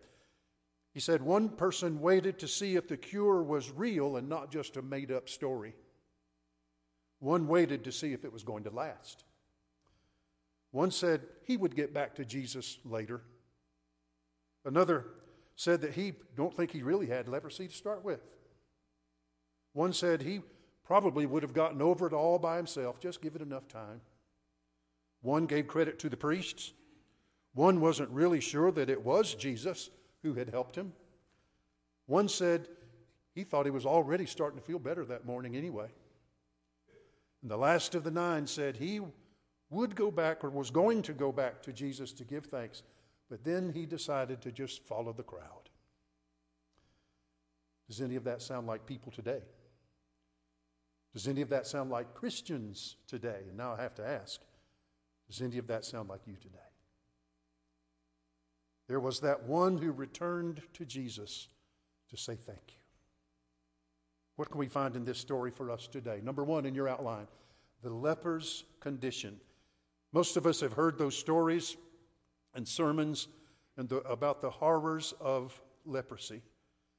He 0.93 1.01
said 1.01 1.23
one 1.23 1.51
person 1.51 2.01
waited 2.01 2.39
to 2.41 2.49
see 2.49 2.77
if 2.77 2.89
the 2.89 2.97
cure 2.97 3.43
was 3.43 3.71
real 3.71 4.17
and 4.17 4.29
not 4.29 4.51
just 4.51 4.77
a 4.77 4.83
made 4.83 5.13
up 5.13 5.29
story. 5.29 5.75
One 7.21 7.47
waited 7.47 7.85
to 7.85 7.93
see 7.93 8.13
if 8.13 8.25
it 8.25 8.33
was 8.33 8.43
going 8.43 8.65
to 8.65 8.71
last. 8.71 9.25
One 10.73 10.91
said 10.91 11.23
he 11.47 11.57
would 11.57 11.77
get 11.77 11.93
back 11.93 12.15
to 12.17 12.25
Jesus 12.25 12.79
later. 12.85 13.23
Another 14.65 15.07
said 15.57 15.81
that 15.83 15.93
he 15.93 16.15
don't 16.37 16.57
think 16.57 16.71
he 16.71 16.83
really 16.83 17.07
had 17.07 17.29
leprosy 17.29 17.69
to 17.69 17.75
start 17.75 18.05
with. 18.05 18.21
One 19.73 19.93
said 19.93 20.23
he 20.23 20.41
probably 20.85 21.27
would 21.27 21.43
have 21.43 21.55
gotten 21.55 21.83
over 21.83 22.07
it 22.07 22.13
all 22.13 22.39
by 22.39 22.57
himself, 22.57 22.99
just 22.99 23.23
give 23.23 23.37
it 23.37 23.43
enough 23.43 23.69
time. 23.69 24.01
One 25.23 25.47
gave 25.47 25.67
credit 25.67 25.99
to 26.01 26.09
the 26.09 26.17
priests. 26.17 26.73
One 27.55 27.81
wasn't 27.81 28.11
really 28.11 28.41
sure 28.41 28.71
that 28.73 28.91
it 28.91 29.05
was 29.05 29.35
Jesus 29.35 29.91
who 30.23 30.35
had 30.35 30.51
helped 30.51 30.77
him. 30.77 30.93
One 32.07 32.29
said 32.29 32.69
he 33.35 33.45
thought 33.45 33.67
he 33.67 33.71
was 33.71 33.87
already 33.87 34.27
starting 34.27 34.59
to 34.59 34.65
feel 34.65 34.79
better 34.79 35.05
that 35.05 35.27
morning 35.27 35.57
anyway. 35.57 35.89
And 37.43 37.51
the 37.51 37.57
last 37.57 37.95
of 37.95 38.05
the 38.05 38.11
nine 38.11 38.47
said 38.47 38.77
he 38.77 39.01
would 39.71 39.95
go 39.95 40.11
back 40.11 40.45
or 40.45 40.51
was 40.51 40.71
going 40.71 41.03
to 41.03 41.13
go 41.13 41.33
back 41.33 41.63
to 41.63 41.73
Jesus 41.73 42.13
to 42.15 42.25
give 42.25 42.47
thanks, 42.47 42.83
but 43.29 43.45
then 43.45 43.73
he 43.73 43.87
decided 43.87 44.41
to 44.43 44.53
just 44.53 44.85
follow 44.85 45.13
the 45.13 45.23
crowd. 45.23 45.71
Does 47.89 48.01
any 48.01 48.17
of 48.17 48.25
that 48.25 48.43
sound 48.43 48.67
like 48.67 48.87
people 48.87 49.13
today? 49.13 49.41
Does 51.13 51.27
any 51.27 51.41
of 51.41 51.49
that 51.49 51.67
sound 51.67 51.91
like 51.91 52.15
Christians 52.15 52.97
today? 53.07 53.41
And 53.49 53.57
now 53.57 53.75
I 53.77 53.83
have 53.83 53.95
to 53.97 54.07
ask 54.07 54.41
does 55.31 55.41
any 55.43 55.59
of 55.59 55.69
that 55.69 55.85
sound 55.85 56.09
like 56.09 56.27
you 56.27 56.35
today? 56.35 56.59
There 58.89 58.99
was 58.99 59.21
that 59.21 59.45
one 59.45 59.79
who 59.79 59.93
returned 59.93 60.61
to 60.75 60.85
Jesus 60.85 61.47
to 62.09 62.17
say 62.17 62.35
thank 62.35 62.59
you. 62.69 62.81
What 64.35 64.51
can 64.51 64.59
we 64.59 64.67
find 64.67 64.97
in 64.97 65.05
this 65.05 65.19
story 65.19 65.53
for 65.53 65.71
us 65.71 65.87
today? 65.87 66.21
Number 66.25 66.43
one 66.43 66.67
in 66.67 66.75
your 66.75 66.89
outline 66.89 67.29
the 67.83 67.91
leper's 67.91 68.65
condition. 68.81 69.41
Most 70.13 70.37
of 70.37 70.47
us 70.47 70.61
have 70.61 70.73
heard 70.73 70.99
those 70.99 71.17
stories 71.17 71.77
and 72.55 72.67
sermons 72.67 73.29
and 73.77 73.89
the, 73.89 73.99
about 73.99 74.43
the 74.43 74.51
horrors 74.51 75.15
of 75.21 75.59
leprosy. 75.87 76.43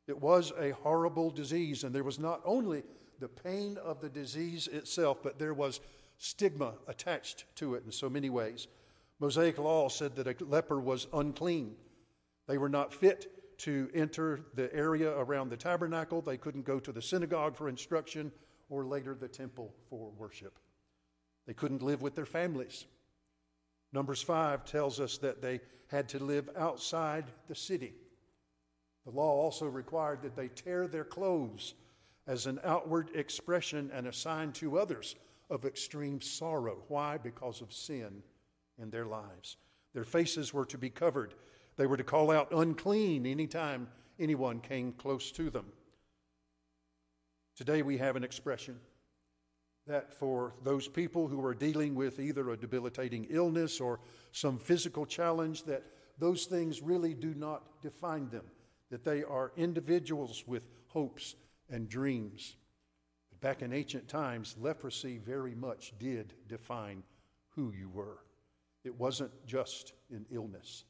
It 0.07 0.19
was 0.19 0.53
a 0.57 0.71
horrible 0.71 1.29
disease, 1.29 1.83
and 1.83 1.93
there 1.93 2.03
was 2.03 2.17
not 2.17 2.41
only 2.45 2.83
the 3.19 3.27
pain 3.27 3.77
of 3.83 4.01
the 4.01 4.09
disease 4.09 4.67
itself, 4.67 5.21
but 5.21 5.37
there 5.37 5.53
was 5.53 5.81
stigma 6.21 6.75
attached 6.87 7.45
to 7.55 7.73
it 7.73 7.83
in 7.83 7.91
so 7.91 8.07
many 8.07 8.29
ways. 8.29 8.67
Mosaic 9.19 9.57
law 9.57 9.89
said 9.89 10.15
that 10.15 10.27
a 10.27 10.45
leper 10.45 10.79
was 10.79 11.07
unclean. 11.13 11.75
They 12.47 12.59
were 12.59 12.69
not 12.69 12.93
fit 12.93 13.57
to 13.59 13.89
enter 13.95 14.41
the 14.53 14.71
area 14.73 15.11
around 15.17 15.49
the 15.49 15.57
tabernacle. 15.57 16.21
They 16.21 16.37
couldn't 16.37 16.63
go 16.63 16.79
to 16.79 16.91
the 16.91 17.01
synagogue 17.01 17.55
for 17.55 17.67
instruction 17.67 18.31
or 18.69 18.85
later 18.85 19.15
the 19.15 19.27
temple 19.27 19.73
for 19.89 20.11
worship. 20.15 20.59
They 21.47 21.55
couldn't 21.55 21.81
live 21.81 22.03
with 22.03 22.13
their 22.13 22.27
families. 22.27 22.85
Numbers 23.91 24.21
5 24.21 24.63
tells 24.63 24.99
us 24.99 25.17
that 25.17 25.41
they 25.41 25.59
had 25.87 26.07
to 26.09 26.23
live 26.23 26.51
outside 26.55 27.25
the 27.47 27.55
city. 27.55 27.93
The 29.05 29.11
law 29.11 29.41
also 29.41 29.65
required 29.65 30.21
that 30.21 30.35
they 30.35 30.49
tear 30.49 30.87
their 30.87 31.03
clothes 31.03 31.73
as 32.27 32.45
an 32.45 32.59
outward 32.63 33.09
expression 33.15 33.89
and 33.91 34.05
a 34.05 34.13
sign 34.13 34.51
to 34.53 34.77
others 34.77 35.15
of 35.51 35.65
extreme 35.65 36.21
sorrow. 36.21 36.77
Why? 36.87 37.17
Because 37.17 37.61
of 37.61 37.73
sin 37.73 38.23
in 38.81 38.89
their 38.89 39.05
lives. 39.05 39.57
Their 39.93 40.05
faces 40.05 40.53
were 40.53 40.65
to 40.65 40.77
be 40.77 40.89
covered. 40.89 41.35
They 41.75 41.85
were 41.85 41.97
to 41.97 42.03
call 42.03 42.31
out 42.31 42.51
unclean 42.51 43.25
anytime 43.25 43.89
anyone 44.17 44.61
came 44.61 44.93
close 44.93 45.31
to 45.33 45.49
them. 45.49 45.65
Today 47.55 47.81
we 47.81 47.97
have 47.97 48.15
an 48.15 48.23
expression 48.23 48.79
that 49.87 50.13
for 50.13 50.53
those 50.63 50.87
people 50.87 51.27
who 51.27 51.43
are 51.43 51.53
dealing 51.53 51.95
with 51.95 52.19
either 52.19 52.49
a 52.49 52.57
debilitating 52.57 53.27
illness 53.29 53.81
or 53.81 53.99
some 54.31 54.57
physical 54.57 55.05
challenge 55.05 55.63
that 55.63 55.83
those 56.17 56.45
things 56.45 56.81
really 56.81 57.13
do 57.13 57.33
not 57.33 57.81
define 57.81 58.29
them 58.29 58.45
that 58.89 59.03
they 59.03 59.23
are 59.23 59.51
individuals 59.57 60.43
with 60.45 60.63
hopes 60.87 61.35
and 61.69 61.89
dreams 61.89 62.55
Back 63.41 63.63
in 63.63 63.73
ancient 63.73 64.07
times, 64.07 64.55
leprosy 64.59 65.17
very 65.17 65.55
much 65.55 65.93
did 65.97 66.33
define 66.47 67.03
who 67.49 67.73
you 67.77 67.89
were. 67.89 68.19
It 68.83 68.97
wasn't 68.99 69.31
just 69.45 69.93
an 70.11 70.25
illness. 70.31 70.85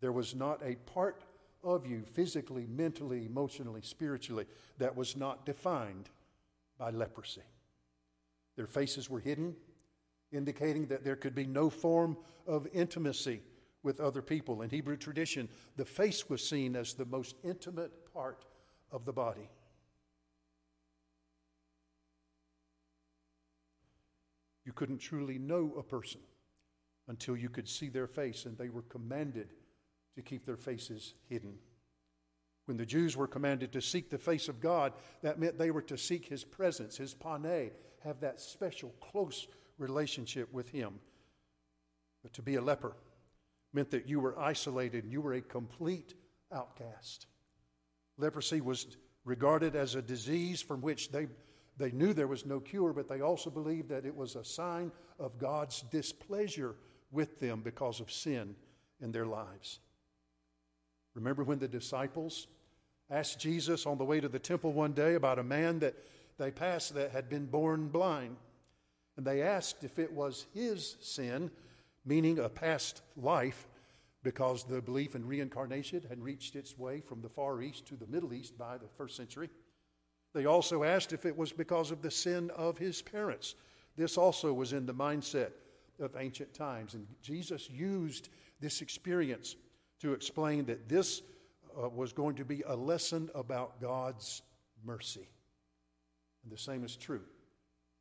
There 0.00 0.12
was 0.12 0.34
not 0.34 0.60
a 0.62 0.76
part 0.76 1.24
of 1.64 1.86
you, 1.86 2.02
physically, 2.12 2.66
mentally, 2.66 3.26
emotionally, 3.26 3.80
spiritually, 3.82 4.46
that 4.78 4.94
was 4.94 5.16
not 5.16 5.44
defined 5.46 6.10
by 6.78 6.90
leprosy. 6.90 7.42
Their 8.56 8.66
faces 8.66 9.10
were 9.10 9.20
hidden, 9.20 9.56
indicating 10.30 10.86
that 10.86 11.02
there 11.02 11.16
could 11.16 11.34
be 11.34 11.46
no 11.46 11.70
form 11.70 12.16
of 12.46 12.68
intimacy 12.72 13.42
with 13.82 14.00
other 14.00 14.22
people. 14.22 14.62
In 14.62 14.70
Hebrew 14.70 14.96
tradition, 14.96 15.48
the 15.76 15.84
face 15.84 16.28
was 16.28 16.46
seen 16.46 16.76
as 16.76 16.94
the 16.94 17.06
most 17.06 17.36
intimate 17.42 18.12
part 18.12 18.44
of 18.92 19.04
the 19.04 19.12
body. 19.12 19.48
You 24.68 24.74
couldn't 24.74 24.98
truly 24.98 25.38
know 25.38 25.72
a 25.78 25.82
person 25.82 26.20
until 27.08 27.38
you 27.38 27.48
could 27.48 27.66
see 27.66 27.88
their 27.88 28.06
face, 28.06 28.44
and 28.44 28.58
they 28.58 28.68
were 28.68 28.82
commanded 28.82 29.54
to 30.14 30.20
keep 30.20 30.44
their 30.44 30.58
faces 30.58 31.14
hidden. 31.26 31.54
When 32.66 32.76
the 32.76 32.84
Jews 32.84 33.16
were 33.16 33.26
commanded 33.26 33.72
to 33.72 33.80
seek 33.80 34.10
the 34.10 34.18
face 34.18 34.46
of 34.46 34.60
God, 34.60 34.92
that 35.22 35.38
meant 35.38 35.56
they 35.56 35.70
were 35.70 35.80
to 35.80 35.96
seek 35.96 36.26
his 36.26 36.44
presence, 36.44 36.98
his 36.98 37.14
pane, 37.14 37.70
have 38.04 38.20
that 38.20 38.40
special, 38.40 38.92
close 39.00 39.46
relationship 39.78 40.52
with 40.52 40.68
him. 40.68 41.00
But 42.22 42.34
to 42.34 42.42
be 42.42 42.56
a 42.56 42.60
leper 42.60 42.94
meant 43.72 43.90
that 43.92 44.06
you 44.06 44.20
were 44.20 44.38
isolated 44.38 45.04
and 45.04 45.10
you 45.14 45.22
were 45.22 45.32
a 45.32 45.40
complete 45.40 46.12
outcast. 46.52 47.26
Leprosy 48.18 48.60
was 48.60 48.86
regarded 49.24 49.76
as 49.76 49.94
a 49.94 50.02
disease 50.02 50.60
from 50.60 50.82
which 50.82 51.10
they 51.10 51.28
they 51.78 51.92
knew 51.92 52.12
there 52.12 52.26
was 52.26 52.44
no 52.44 52.60
cure, 52.60 52.92
but 52.92 53.08
they 53.08 53.20
also 53.20 53.50
believed 53.50 53.88
that 53.88 54.04
it 54.04 54.14
was 54.14 54.34
a 54.34 54.44
sign 54.44 54.90
of 55.18 55.38
God's 55.38 55.82
displeasure 55.82 56.74
with 57.12 57.38
them 57.38 57.60
because 57.62 58.00
of 58.00 58.10
sin 58.10 58.54
in 59.00 59.12
their 59.12 59.26
lives. 59.26 59.78
Remember 61.14 61.44
when 61.44 61.58
the 61.58 61.68
disciples 61.68 62.48
asked 63.10 63.40
Jesus 63.40 63.86
on 63.86 63.96
the 63.96 64.04
way 64.04 64.20
to 64.20 64.28
the 64.28 64.38
temple 64.38 64.72
one 64.72 64.92
day 64.92 65.14
about 65.14 65.38
a 65.38 65.44
man 65.44 65.78
that 65.78 65.94
they 66.36 66.50
passed 66.50 66.94
that 66.94 67.12
had 67.12 67.28
been 67.28 67.46
born 67.46 67.88
blind? 67.88 68.36
And 69.16 69.26
they 69.26 69.42
asked 69.42 69.82
if 69.84 69.98
it 69.98 70.12
was 70.12 70.46
his 70.54 70.96
sin, 71.00 71.50
meaning 72.04 72.38
a 72.38 72.48
past 72.48 73.02
life, 73.16 73.68
because 74.22 74.64
the 74.64 74.82
belief 74.82 75.14
in 75.14 75.26
reincarnation 75.26 76.02
had 76.08 76.22
reached 76.22 76.56
its 76.56 76.76
way 76.76 77.00
from 77.00 77.22
the 77.22 77.28
Far 77.28 77.62
East 77.62 77.86
to 77.86 77.96
the 77.96 78.06
Middle 78.06 78.32
East 78.32 78.58
by 78.58 78.76
the 78.78 78.88
first 78.96 79.16
century. 79.16 79.48
They 80.38 80.46
also 80.46 80.84
asked 80.84 81.12
if 81.12 81.26
it 81.26 81.36
was 81.36 81.50
because 81.50 81.90
of 81.90 82.00
the 82.00 82.12
sin 82.12 82.52
of 82.54 82.78
his 82.78 83.02
parents. 83.02 83.56
This 83.96 84.16
also 84.16 84.52
was 84.52 84.72
in 84.72 84.86
the 84.86 84.94
mindset 84.94 85.50
of 85.98 86.14
ancient 86.16 86.54
times. 86.54 86.94
And 86.94 87.08
Jesus 87.22 87.68
used 87.68 88.28
this 88.60 88.80
experience 88.80 89.56
to 90.00 90.12
explain 90.12 90.64
that 90.66 90.88
this 90.88 91.22
uh, 91.76 91.88
was 91.88 92.12
going 92.12 92.36
to 92.36 92.44
be 92.44 92.62
a 92.68 92.76
lesson 92.76 93.28
about 93.34 93.80
God's 93.80 94.42
mercy. 94.84 95.28
And 96.44 96.52
the 96.52 96.56
same 96.56 96.84
is 96.84 96.94
true 96.94 97.22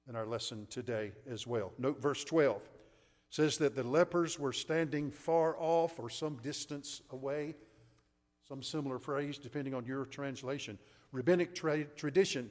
in 0.07 0.15
our 0.15 0.27
lesson 0.27 0.67
today 0.69 1.13
as 1.27 1.47
well. 1.47 1.73
Note 1.79 1.99
verse 1.99 2.23
12 2.23 2.61
says 3.31 3.57
that 3.57 3.75
the 3.75 3.81
lepers 3.81 4.37
were 4.37 4.53
standing 4.53 5.09
far 5.09 5.55
off 5.57 5.97
or 5.97 6.11
some 6.11 6.35
distance 6.43 7.01
away. 7.09 7.55
Some 8.47 8.61
similar 8.61 8.99
phrase, 8.99 9.39
depending 9.39 9.73
on 9.73 9.87
your 9.87 10.05
translation 10.05 10.77
rabbinic 11.17 11.55
tra- 11.55 11.83
tradition 11.83 12.47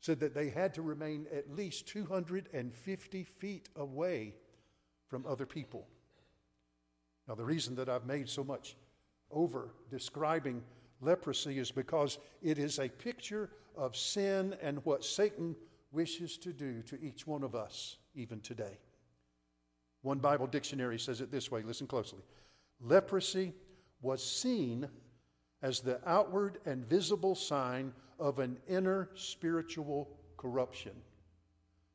said 0.00 0.18
that 0.20 0.34
they 0.34 0.48
had 0.48 0.72
to 0.72 0.80
remain 0.80 1.26
at 1.30 1.54
least 1.54 1.86
250 1.88 3.22
feet 3.24 3.68
away 3.76 4.34
from 5.08 5.26
other 5.26 5.44
people. 5.44 5.86
Now, 7.28 7.34
the 7.34 7.44
reason 7.44 7.74
that 7.74 7.90
I've 7.90 8.06
made 8.06 8.26
so 8.26 8.42
much 8.42 8.76
over 9.30 9.74
describing 9.90 10.62
leprosy 11.02 11.58
is 11.58 11.70
because 11.70 12.18
it 12.40 12.58
is 12.58 12.78
a 12.78 12.88
picture 12.88 13.50
of 13.76 13.94
sin 13.94 14.56
and 14.62 14.82
what 14.86 15.04
Satan 15.04 15.54
wishes 15.92 16.38
to 16.38 16.54
do 16.54 16.80
to 16.84 16.98
each 17.02 17.26
one 17.26 17.42
of 17.42 17.54
us, 17.54 17.98
even 18.14 18.40
today. 18.40 18.78
One 20.00 20.18
Bible 20.18 20.46
dictionary 20.46 20.98
says 20.98 21.20
it 21.20 21.30
this 21.30 21.50
way 21.50 21.62
listen 21.62 21.86
closely 21.86 22.22
leprosy 22.80 23.52
was 24.00 24.24
seen 24.24 24.88
as 25.62 25.80
the 25.80 26.00
outward 26.08 26.58
and 26.66 26.88
visible 26.88 27.34
sign 27.34 27.92
of 28.18 28.38
an 28.38 28.56
inner 28.68 29.10
spiritual 29.14 30.08
corruption. 30.36 30.92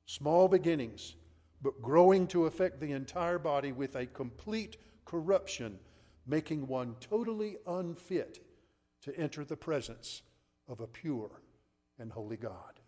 Small 0.06 0.48
beginnings, 0.48 1.16
but 1.62 1.82
growing 1.82 2.28
to 2.28 2.46
affect 2.46 2.80
the 2.80 2.92
entire 2.92 3.40
body 3.40 3.72
with 3.72 3.96
a 3.96 4.06
complete 4.06 4.78
corruption, 5.06 5.80
making 6.28 6.68
one 6.68 6.96
totally 7.00 7.58
unfit 7.68 8.40
to 9.02 9.18
enter 9.18 9.46
the 9.46 9.56
presence 9.56 10.22
of 10.68 10.80
a 10.82 10.88
pure 10.88 11.42
and 12.00 12.12
holy 12.12 12.38
God. 12.38 12.80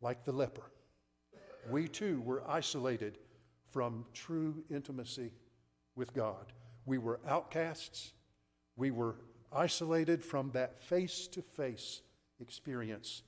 Like 0.00 0.24
the 0.24 0.32
leper, 0.32 0.70
we 1.70 1.88
too 1.88 2.20
were 2.22 2.42
isolated 2.48 3.18
from 3.70 4.04
true 4.12 4.64
intimacy 4.70 5.32
with 5.96 6.14
God. 6.14 6.52
We 6.84 6.98
were 6.98 7.20
outcasts. 7.26 8.12
We 8.76 8.90
were 8.90 9.16
isolated 9.52 10.22
from 10.22 10.50
that 10.52 10.78
face 10.78 11.26
to 11.28 11.42
face 11.42 12.02
experience 12.40 13.22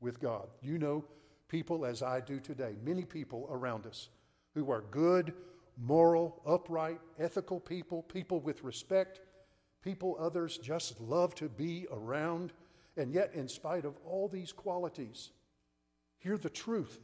with 0.00 0.20
God. 0.20 0.48
You 0.62 0.78
know 0.78 1.04
people 1.48 1.84
as 1.84 2.02
I 2.02 2.20
do 2.20 2.40
today, 2.40 2.76
many 2.84 3.04
people 3.04 3.48
around 3.50 3.86
us 3.86 4.08
who 4.54 4.70
are 4.70 4.84
good, 4.90 5.34
moral, 5.76 6.40
upright, 6.46 7.00
ethical 7.18 7.60
people, 7.60 8.02
people 8.02 8.40
with 8.40 8.62
respect, 8.64 9.20
people 9.82 10.16
others 10.18 10.58
just 10.58 11.00
love 11.00 11.34
to 11.36 11.48
be 11.48 11.86
around. 11.92 12.52
And 12.96 13.12
yet, 13.12 13.32
in 13.34 13.48
spite 13.48 13.84
of 13.84 13.94
all 14.06 14.28
these 14.28 14.52
qualities, 14.52 15.30
hear 16.18 16.36
the 16.36 16.50
truth 16.50 17.00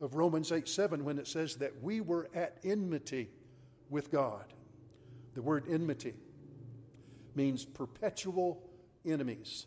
of 0.00 0.14
Romans 0.14 0.50
8 0.52 0.68
7 0.68 1.04
when 1.04 1.18
it 1.18 1.28
says 1.28 1.56
that 1.56 1.82
we 1.82 2.00
were 2.00 2.28
at 2.34 2.58
enmity 2.64 3.30
with 3.88 4.10
God. 4.10 4.44
The 5.34 5.42
word 5.42 5.64
enmity 5.70 6.14
means 7.36 7.64
perpetual 7.64 8.62
enemies. 9.04 9.66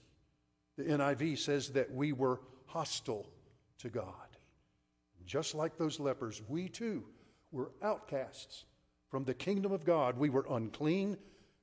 The 0.77 0.83
NIV 0.83 1.39
says 1.39 1.69
that 1.69 1.93
we 1.93 2.11
were 2.11 2.41
hostile 2.65 3.27
to 3.79 3.89
God. 3.89 4.13
Just 5.25 5.55
like 5.55 5.77
those 5.77 5.99
lepers, 5.99 6.41
we 6.47 6.69
too 6.69 7.03
were 7.51 7.71
outcasts 7.81 8.65
from 9.09 9.23
the 9.23 9.33
kingdom 9.33 9.71
of 9.71 9.85
God. 9.85 10.17
We 10.17 10.29
were 10.29 10.45
unclean 10.49 11.17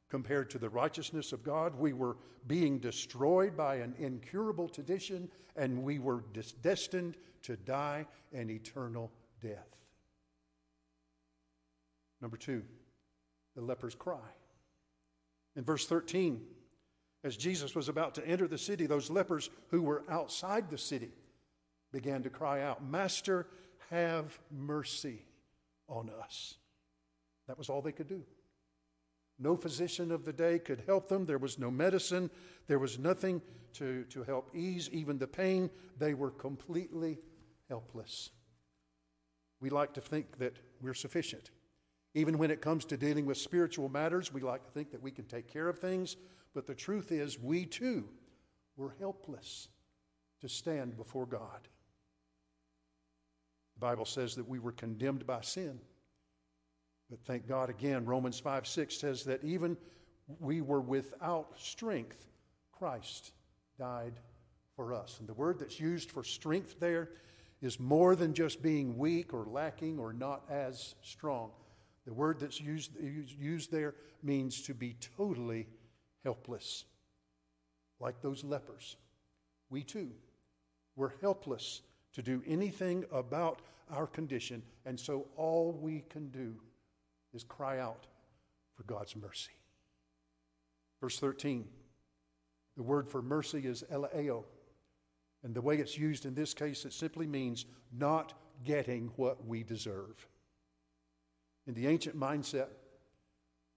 compared 0.09 0.50
to 0.50 0.59
the 0.59 0.68
righteousness 0.68 1.32
of 1.32 1.42
God. 1.42 1.75
We 1.76 1.92
were 1.92 2.16
being 2.47 2.78
destroyed 2.78 3.56
by 3.56 3.76
an 3.76 3.94
incurable 3.99 4.68
tradition, 4.68 5.28
and 5.56 5.82
we 5.82 5.99
were 5.99 6.25
destined 6.62 7.16
to 7.42 7.56
die 7.56 8.06
an 8.32 8.50
eternal 8.50 9.12
death. 9.40 9.68
Number 12.21 12.37
two, 12.37 12.62
the 13.54 13.62
leper's 13.62 13.94
cry. 13.94 14.18
In 15.56 15.64
verse 15.64 15.87
13, 15.87 16.40
as 17.25 17.37
Jesus 17.37 17.75
was 17.75 17.88
about 17.88 18.14
to 18.16 18.26
enter 18.26 18.49
the 18.49 18.59
city, 18.59 18.87
those 18.87 19.11
lepers 19.11 19.50
who 19.68 19.82
were 19.82 20.02
outside 20.09 20.71
the 20.71 20.78
city 20.78 21.12
began 21.92 22.23
to 22.23 22.30
cry 22.30 22.62
out, 22.62 22.85
Master, 22.85 23.47
have 23.90 24.38
mercy 24.50 25.25
on 25.88 26.11
us. 26.23 26.54
That 27.47 27.59
was 27.59 27.68
all 27.68 27.82
they 27.82 27.92
could 27.92 28.09
do. 28.09 28.23
No 29.38 29.56
physician 29.56 30.11
of 30.11 30.25
the 30.25 30.32
day 30.32 30.59
could 30.59 30.82
help 30.87 31.09
them. 31.09 31.26
There 31.26 31.38
was 31.38 31.59
no 31.59 31.71
medicine. 31.71 32.30
There 32.66 32.78
was 32.78 32.99
nothing 32.99 33.42
to, 33.75 34.04
to 34.04 34.23
help 34.23 34.50
ease 34.54 34.88
even 34.92 35.18
the 35.18 35.26
pain. 35.26 35.71
They 35.99 36.14
were 36.14 36.30
completely 36.30 37.18
helpless. 37.68 38.30
We 39.61 39.71
like 39.71 39.94
to 39.94 40.00
think 40.00 40.38
that 40.38 40.56
we're 40.80 40.94
sufficient. 40.94 41.50
Even 42.14 42.37
when 42.38 42.50
it 42.50 42.61
comes 42.61 42.85
to 42.87 42.97
dealing 42.97 43.25
with 43.25 43.38
spiritual 43.38 43.88
matters, 43.88 44.33
we 44.33 44.42
like 44.42 44.64
to 44.64 44.71
think 44.71 44.90
that 44.90 45.02
we 45.02 45.11
can 45.11 45.25
take 45.25 45.49
care 45.49 45.69
of 45.69 45.78
things, 45.78 46.16
but 46.54 46.66
the 46.66 46.75
truth 46.75 47.11
is, 47.11 47.38
we 47.38 47.64
too 47.64 48.09
were 48.76 48.95
helpless 48.99 49.69
to 50.40 50.49
stand 50.49 50.97
before 50.97 51.26
God. 51.26 51.69
The 53.75 53.81
Bible 53.81 54.04
says 54.04 54.35
that 54.35 54.49
we 54.49 54.59
were 54.59 54.73
condemned 54.73 55.26
by 55.26 55.41
sin. 55.41 55.80
But 57.08 57.21
thank 57.25 57.47
God 57.47 57.71
again, 57.71 58.04
Romans 58.04 58.39
5 58.39 58.67
6 58.67 58.97
says 58.97 59.25
that 59.25 59.43
even 59.45 59.76
we 60.41 60.60
were 60.60 60.80
without 60.80 61.58
strength, 61.58 62.26
Christ 62.73 63.32
died 63.78 64.15
for 64.76 64.93
us. 64.93 65.19
And 65.21 65.28
the 65.28 65.34
word 65.34 65.58
that's 65.58 65.80
used 65.80 66.10
for 66.10 66.25
strength 66.25 66.80
there 66.80 67.10
is 67.60 67.78
more 67.78 68.17
than 68.17 68.34
just 68.34 68.63
being 68.63 68.99
weak 68.99 69.32
or 69.32 69.45
lacking 69.45 69.99
or 69.99 70.13
not 70.13 70.43
as 70.50 70.95
strong. 71.02 71.50
The 72.06 72.12
word 72.12 72.41
that's 72.41 72.60
used, 72.60 72.93
used 73.00 73.71
there 73.71 73.95
means 74.23 74.62
to 74.62 74.75
be 74.75 74.97
totally 75.17 75.69
helpless. 76.25 76.84
Like 78.00 78.21
those 78.21 78.43
lepers, 78.43 78.97
we 79.71 79.82
too 79.82 80.10
were 80.97 81.15
helpless 81.21 81.82
to 82.15 82.23
do 82.23 82.43
anything 82.47 83.04
about 83.12 83.62
our 83.91 84.06
condition, 84.06 84.62
and 84.84 84.99
so 84.99 85.26
all 85.36 85.73
we 85.73 86.04
can 86.10 86.28
do 86.30 86.54
is 87.32 87.45
cry 87.45 87.78
out 87.78 88.06
for 88.75 88.82
God's 88.84 89.17
mercy. 89.17 89.52
Verse 91.00 91.19
13 91.19 91.67
the 92.76 92.82
word 92.82 93.08
for 93.08 93.23
mercy 93.23 93.67
is 93.67 93.84
eleo. 93.91 94.45
And 95.43 95.54
the 95.54 95.60
way 95.60 95.76
it's 95.76 95.99
used 95.99 96.25
in 96.25 96.34
this 96.34 96.54
case, 96.54 96.84
it 96.84 96.93
simply 96.93 97.26
means 97.26 97.67
not 97.93 98.32
getting 98.65 99.10
what 99.17 99.45
we 99.47 99.62
deserve. 99.62 100.26
In 101.67 101.75
the 101.75 101.87
ancient 101.87 102.19
mindset, 102.19 102.69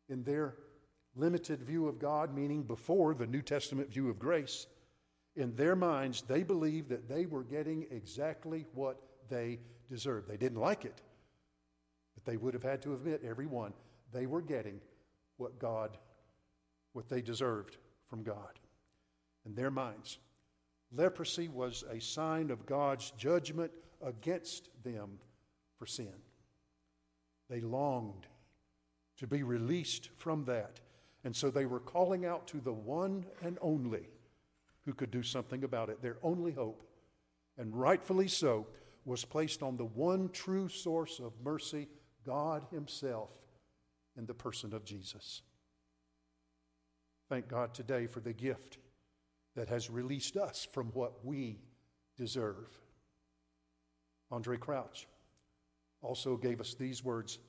in 0.09 0.23
their 0.23 0.55
limited 1.15 1.61
view 1.61 1.87
of 1.87 1.99
God, 1.99 2.33
meaning 2.33 2.63
before 2.63 3.13
the 3.13 3.27
New 3.27 3.41
Testament 3.41 3.91
view 3.91 4.09
of 4.09 4.19
grace, 4.19 4.67
in 5.35 5.55
their 5.55 5.75
minds, 5.75 6.21
they 6.21 6.43
believed 6.43 6.89
that 6.89 7.09
they 7.09 7.25
were 7.25 7.43
getting 7.43 7.85
exactly 7.91 8.65
what 8.73 9.01
they 9.29 9.59
deserved. 9.89 10.27
They 10.27 10.37
didn't 10.37 10.59
like 10.59 10.85
it, 10.85 11.01
but 12.13 12.25
they 12.25 12.37
would 12.37 12.53
have 12.53 12.63
had 12.63 12.81
to 12.83 12.93
admit, 12.93 13.21
everyone, 13.23 13.73
they 14.13 14.25
were 14.25 14.41
getting 14.41 14.79
what 15.37 15.59
God, 15.59 15.97
what 16.93 17.09
they 17.09 17.21
deserved 17.21 17.77
from 18.07 18.23
God. 18.23 18.59
In 19.45 19.55
their 19.55 19.71
minds, 19.71 20.19
leprosy 20.91 21.49
was 21.49 21.83
a 21.91 21.99
sign 21.99 22.49
of 22.49 22.65
God's 22.65 23.11
judgment 23.11 23.71
against 24.01 24.69
them 24.83 25.19
for 25.77 25.85
sin. 25.85 26.13
They 27.49 27.61
longed 27.61 28.27
to 29.17 29.27
be 29.27 29.43
released 29.43 30.09
from 30.17 30.45
that. 30.45 30.79
And 31.23 31.35
so 31.35 31.49
they 31.49 31.65
were 31.65 31.79
calling 31.79 32.25
out 32.25 32.47
to 32.47 32.57
the 32.59 32.73
one 32.73 33.25
and 33.41 33.57
only 33.61 34.09
who 34.85 34.93
could 34.93 35.11
do 35.11 35.23
something 35.23 35.63
about 35.63 35.89
it. 35.89 36.01
Their 36.01 36.17
only 36.21 36.51
hope, 36.51 36.83
and 37.57 37.75
rightfully 37.75 38.27
so, 38.27 38.67
was 39.05 39.25
placed 39.25 39.63
on 39.63 39.77
the 39.77 39.85
one 39.85 40.29
true 40.29 40.67
source 40.69 41.19
of 41.19 41.33
mercy, 41.43 41.87
God 42.25 42.65
Himself, 42.71 43.31
in 44.17 44.25
the 44.25 44.33
person 44.33 44.73
of 44.73 44.85
Jesus. 44.85 45.41
Thank 47.29 47.47
God 47.47 47.73
today 47.73 48.07
for 48.07 48.19
the 48.19 48.33
gift 48.33 48.77
that 49.55 49.69
has 49.69 49.89
released 49.89 50.37
us 50.37 50.67
from 50.71 50.87
what 50.87 51.25
we 51.25 51.59
deserve. 52.17 52.79
Andraé 54.31 54.59
Crouch 54.59 55.07
also 56.01 56.37
gave 56.37 56.61
us 56.61 56.73
these 56.73 57.03
words 57.03 57.39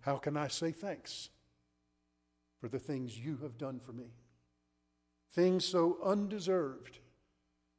How 0.00 0.16
can 0.16 0.36
I 0.36 0.48
say 0.48 0.70
thanks 0.72 1.30
for 2.60 2.68
the 2.68 2.78
things 2.78 3.18
you 3.18 3.38
have 3.42 3.58
done 3.58 3.80
for 3.80 3.92
me? 3.92 4.12
Things 5.32 5.64
so 5.64 5.98
undeserved, 6.04 7.00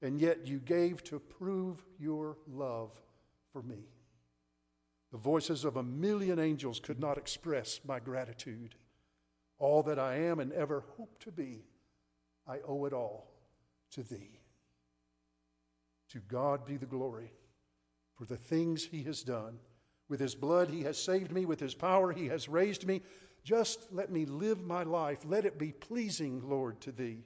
and 0.02 0.20
yet 0.20 0.46
you 0.46 0.60
gave 0.60 1.04
to 1.06 1.20
prove 1.20 1.84
your 2.00 2.38
love 2.48 2.92
for 3.52 3.64
me. 3.64 3.88
The 5.12 5.18
voices 5.18 5.64
of 5.64 5.78
a 5.78 5.84
million 5.84 6.38
angels 6.38 6.80
could 6.80 7.00
not 7.00 7.18
express 7.18 7.80
my 7.86 8.00
gratitude. 8.00 8.76
All 9.58 9.82
that 9.84 9.98
I 9.98 10.18
am 10.18 10.40
and 10.40 10.52
ever 10.52 10.84
hope 10.98 11.18
to 11.20 11.32
be, 11.32 11.64
I 12.46 12.60
owe 12.68 12.86
it 12.86 12.94
all 12.94 13.32
to 13.92 14.04
thee. 14.04 14.40
To 16.10 16.20
God 16.20 16.66
be 16.66 16.78
the 16.78 16.86
glory 16.86 17.32
for 18.18 18.26
the 18.26 18.38
things 18.38 18.86
he 18.86 19.04
has 19.04 19.24
done. 19.24 19.60
With 20.10 20.20
his 20.20 20.36
blood, 20.36 20.70
he 20.70 20.82
has 20.84 20.98
saved 20.98 21.32
me. 21.32 21.46
With 21.46 21.60
his 21.60 21.76
power, 21.76 22.12
he 22.12 22.28
has 22.28 22.50
raised 22.50 22.86
me. 22.86 23.02
Just 23.44 23.88
let 23.92 24.12
me 24.12 24.26
live 24.26 24.62
my 24.62 24.84
life. 24.84 25.20
Let 25.26 25.46
it 25.46 25.60
be 25.60 25.72
pleasing, 25.72 26.42
Lord, 26.50 26.82
to 26.82 26.92
thee. 26.92 27.24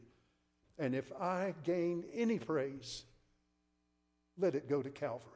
And 0.78 0.94
if 0.96 1.12
I 1.14 1.54
gain 1.64 2.04
any 2.14 2.40
praise, 2.40 3.04
let 4.38 4.56
it 4.56 4.68
go 4.68 4.82
to 4.82 4.90
Calvary. 4.90 5.28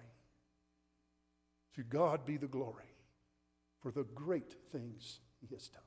To 1.75 1.83
God 1.83 2.25
be 2.25 2.37
the 2.37 2.47
glory 2.47 2.85
for 3.81 3.91
the 3.91 4.03
great 4.03 4.55
things 4.71 5.19
he 5.39 5.53
has 5.53 5.67
done. 5.67 5.81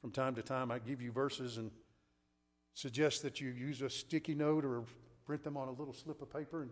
From 0.00 0.10
time 0.10 0.34
to 0.36 0.42
time, 0.42 0.70
I 0.70 0.78
give 0.78 1.02
you 1.02 1.12
verses 1.12 1.58
and 1.58 1.70
suggest 2.74 3.22
that 3.22 3.40
you 3.40 3.50
use 3.50 3.82
a 3.82 3.90
sticky 3.90 4.34
note 4.34 4.64
or 4.64 4.84
print 5.28 5.44
them 5.44 5.58
on 5.58 5.68
a 5.68 5.72
little 5.72 5.92
slip 5.92 6.22
of 6.22 6.32
paper 6.32 6.62
and 6.62 6.70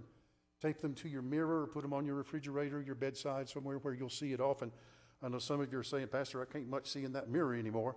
tape 0.63 0.81
them 0.81 0.95
to 0.95 1.11
your 1.11 1.21
mirror 1.21 1.65
or 1.65 1.67
put 1.67 1.83
them 1.83 1.93
on 1.93 2.07
your 2.07 2.15
refrigerator, 2.15 2.81
your 2.81 2.95
bedside, 2.95 3.47
somewhere 3.51 3.77
where 3.77 3.93
you'll 3.93 4.09
see 4.09 4.33
it 4.33 4.41
often. 4.41 4.73
I 5.23 5.29
know 5.29 5.39
some 5.39 5.61
of 5.61 5.71
you 5.71 5.79
are 5.79 5.85
saying, 5.85 6.07
Pastor, 6.07 6.41
I 6.41 6.47
can't 6.51 6.67
much 6.67 6.89
see 6.91 7.05
in 7.05 7.13
that 7.13 7.29
mirror 7.29 7.55
anymore. 7.55 7.97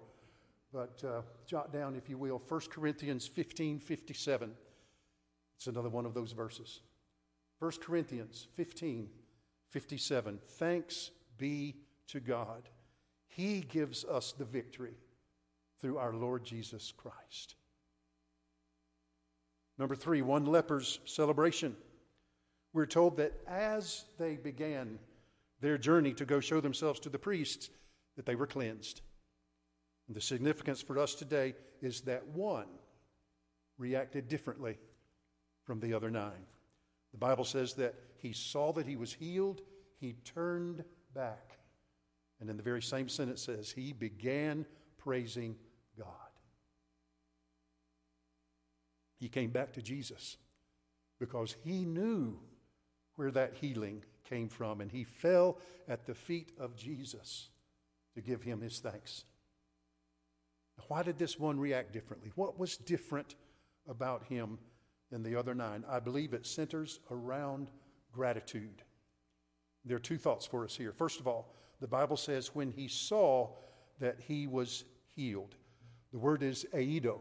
But 0.74 1.02
uh, 1.08 1.22
jot 1.46 1.72
down, 1.72 1.96
if 1.96 2.10
you 2.10 2.18
will, 2.18 2.42
1 2.46 2.60
Corinthians 2.70 3.26
15 3.26 3.80
57. 3.80 4.52
It's 5.56 5.68
another 5.68 5.88
one 5.88 6.06
of 6.06 6.14
those 6.14 6.34
verses. 6.34 6.82
1 7.60 7.72
Corinthians 7.82 8.50
15 8.56 9.08
57. 9.70 10.40
Thanks 10.46 11.12
be 11.38 11.78
to 12.08 12.20
God. 12.20 12.68
He 13.28 13.62
gives 13.62 14.04
us 14.04 14.34
the 14.34 14.44
victory 14.44 14.98
through 15.80 16.00
our 16.00 16.14
Lord 16.14 16.44
Jesus 16.44 16.92
Christ. 16.92 17.56
Number 19.80 19.96
three, 19.96 20.22
one 20.22 20.46
leper's 20.46 21.00
celebration. 21.06 21.76
We're 22.74 22.86
told 22.86 23.18
that 23.18 23.34
as 23.48 24.04
they 24.20 24.36
began 24.36 25.00
their 25.62 25.78
journey 25.78 26.14
to 26.14 26.26
go 26.26 26.42
show 26.42 26.60
themselves 26.60 27.00
to 27.02 27.10
the 27.10 27.18
priests, 27.18 27.70
that 28.18 28.26
they 28.26 28.36
were 28.36 28.46
cleansed. 28.46 29.02
And 30.08 30.16
the 30.16 30.22
significance 30.22 30.82
for 30.82 31.00
us 31.00 31.16
today 31.16 31.56
is 31.82 32.02
that 32.02 32.28
one 32.28 32.68
reacted 33.78 34.28
differently 34.28 34.78
from 35.64 35.80
the 35.80 35.94
other 35.94 36.12
nine. 36.12 36.46
The 37.12 37.18
Bible 37.18 37.46
says 37.46 37.74
that 37.76 37.96
he 38.18 38.34
saw 38.34 38.74
that 38.74 38.86
he 38.86 38.98
was 38.98 39.14
healed, 39.14 39.62
he 40.00 40.14
turned 40.26 40.84
back. 41.16 41.58
And 42.42 42.50
in 42.50 42.58
the 42.58 42.64
very 42.64 42.82
same 42.82 43.08
sentence 43.08 43.42
says, 43.42 43.72
he 43.72 43.94
began 43.94 44.66
praising 44.98 45.56
God. 45.98 46.29
He 49.20 49.30
came 49.30 49.52
back 49.52 49.74
to 49.74 49.82
Jesus 49.82 50.38
because 51.20 51.56
he 51.64 51.86
knew 51.86 52.40
where 53.16 53.32
that 53.32 53.56
healing 53.60 54.04
came 54.30 54.48
from, 54.48 54.80
and 54.80 54.90
he 54.90 55.04
fell 55.04 55.58
at 55.88 56.06
the 56.06 56.16
feet 56.16 56.54
of 56.58 56.76
Jesus 56.76 57.50
to 58.16 58.22
give 58.22 58.42
him 58.42 58.62
his 58.62 58.80
thanks. 58.80 59.26
Why 60.88 61.04
did 61.04 61.20
this 61.20 61.38
one 61.38 61.60
react 61.60 61.92
differently? 61.92 62.32
What 62.36 62.58
was 62.58 62.78
different 62.78 63.36
about 63.88 64.24
him 64.24 64.58
than 65.12 65.24
the 65.24 65.36
other 65.36 65.54
nine? 65.54 65.84
I 65.90 66.00
believe 66.00 66.34
it 66.34 66.46
centers 66.46 67.00
around 67.12 67.70
gratitude. 68.14 68.84
There 69.84 69.98
are 69.98 70.00
two 70.00 70.18
thoughts 70.18 70.46
for 70.46 70.64
us 70.64 70.76
here. 70.76 70.94
First 70.94 71.20
of 71.20 71.28
all, 71.28 71.54
the 71.82 71.88
Bible 71.88 72.18
says 72.18 72.56
when 72.56 72.72
he 72.72 72.88
saw 72.88 73.50
that 74.00 74.20
he 74.20 74.48
was 74.48 74.86
healed, 75.16 75.56
the 76.12 76.20
word 76.20 76.44
is 76.44 76.66
eido, 76.74 77.20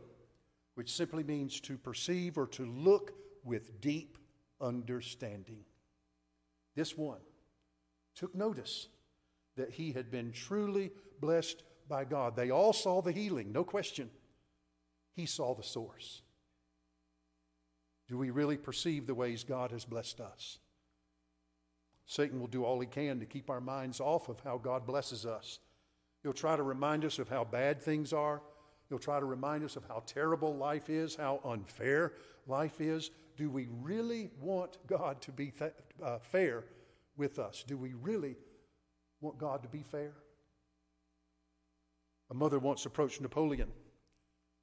which 0.78 0.94
simply 0.94 1.24
means 1.24 1.58
to 1.58 1.76
perceive 1.76 2.38
or 2.38 2.46
to 2.46 2.64
look 2.64 3.12
with 3.42 3.80
deep 3.80 4.16
understanding. 4.60 5.64
This 6.76 6.96
one 6.96 7.18
took 8.14 8.32
notice 8.32 8.86
that 9.56 9.72
he 9.72 9.90
had 9.90 10.08
been 10.08 10.30
truly 10.30 10.92
blessed 11.20 11.64
by 11.88 12.04
God. 12.04 12.36
They 12.36 12.50
all 12.50 12.72
saw 12.72 13.02
the 13.02 13.10
healing, 13.10 13.50
no 13.50 13.64
question. 13.64 14.08
He 15.16 15.26
saw 15.26 15.52
the 15.52 15.64
source. 15.64 16.22
Do 18.06 18.16
we 18.16 18.30
really 18.30 18.56
perceive 18.56 19.08
the 19.08 19.16
ways 19.16 19.42
God 19.42 19.72
has 19.72 19.84
blessed 19.84 20.20
us? 20.20 20.58
Satan 22.06 22.38
will 22.38 22.46
do 22.46 22.62
all 22.64 22.78
he 22.78 22.86
can 22.86 23.18
to 23.18 23.26
keep 23.26 23.50
our 23.50 23.60
minds 23.60 23.98
off 23.98 24.28
of 24.28 24.38
how 24.44 24.58
God 24.58 24.86
blesses 24.86 25.26
us. 25.26 25.58
He'll 26.22 26.32
try 26.32 26.54
to 26.54 26.62
remind 26.62 27.04
us 27.04 27.18
of 27.18 27.28
how 27.28 27.42
bad 27.42 27.82
things 27.82 28.12
are. 28.12 28.42
He'll 28.88 28.98
try 28.98 29.20
to 29.20 29.26
remind 29.26 29.64
us 29.64 29.76
of 29.76 29.84
how 29.86 30.02
terrible 30.06 30.56
life 30.56 30.88
is, 30.88 31.14
how 31.14 31.40
unfair 31.44 32.12
life 32.46 32.80
is. 32.80 33.10
Do 33.36 33.50
we 33.50 33.68
really 33.82 34.30
want 34.40 34.78
God 34.86 35.20
to 35.22 35.32
be 35.32 35.50
th- 35.50 35.72
uh, 36.02 36.18
fair 36.18 36.64
with 37.16 37.38
us? 37.38 37.64
Do 37.66 37.76
we 37.76 37.92
really 37.94 38.36
want 39.20 39.38
God 39.38 39.62
to 39.62 39.68
be 39.68 39.82
fair? 39.82 40.12
A 42.30 42.34
mother 42.34 42.58
once 42.58 42.86
approached 42.86 43.20
Napoleon 43.20 43.68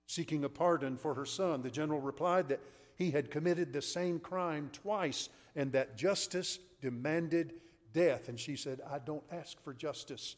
seeking 0.08 0.44
a 0.44 0.50
pardon 0.50 0.98
for 0.98 1.14
her 1.14 1.26
son. 1.26 1.62
The 1.62 1.72
general 1.72 2.00
replied 2.00 2.50
that 2.50 2.62
he 2.96 3.12
had 3.12 3.32
committed 3.32 3.74
the 3.74 3.82
same 3.82 4.20
crime 4.20 4.70
twice 4.72 5.30
and 5.56 5.72
that 5.72 5.98
justice 5.98 6.60
demanded 6.82 7.54
death. 7.94 8.30
And 8.30 8.40
she 8.40 8.56
said, 8.56 8.82
I 8.90 9.00
don't 9.00 9.24
ask 9.32 9.60
for 9.64 9.74
justice, 9.74 10.36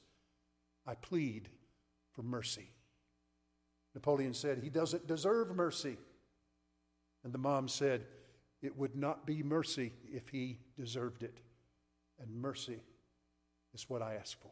I 0.85 0.95
plead 0.95 1.49
for 2.13 2.23
mercy. 2.23 2.69
Napoleon 3.97 4.35
said, 4.35 4.59
He 4.59 4.69
doesn't 4.69 5.07
deserve 5.07 5.55
mercy. 5.55 5.97
And 7.23 7.33
the 7.33 7.39
mom 7.39 7.67
said, 7.67 8.05
It 8.61 8.77
would 8.77 8.95
not 8.95 9.25
be 9.25 9.41
mercy 9.41 9.91
if 10.13 10.29
he 10.29 10.59
deserved 10.77 11.23
it. 11.23 11.39
And 12.21 12.29
mercy 12.39 12.79
is 13.73 13.89
what 13.89 14.03
I 14.03 14.13
ask 14.13 14.39
for. 14.39 14.51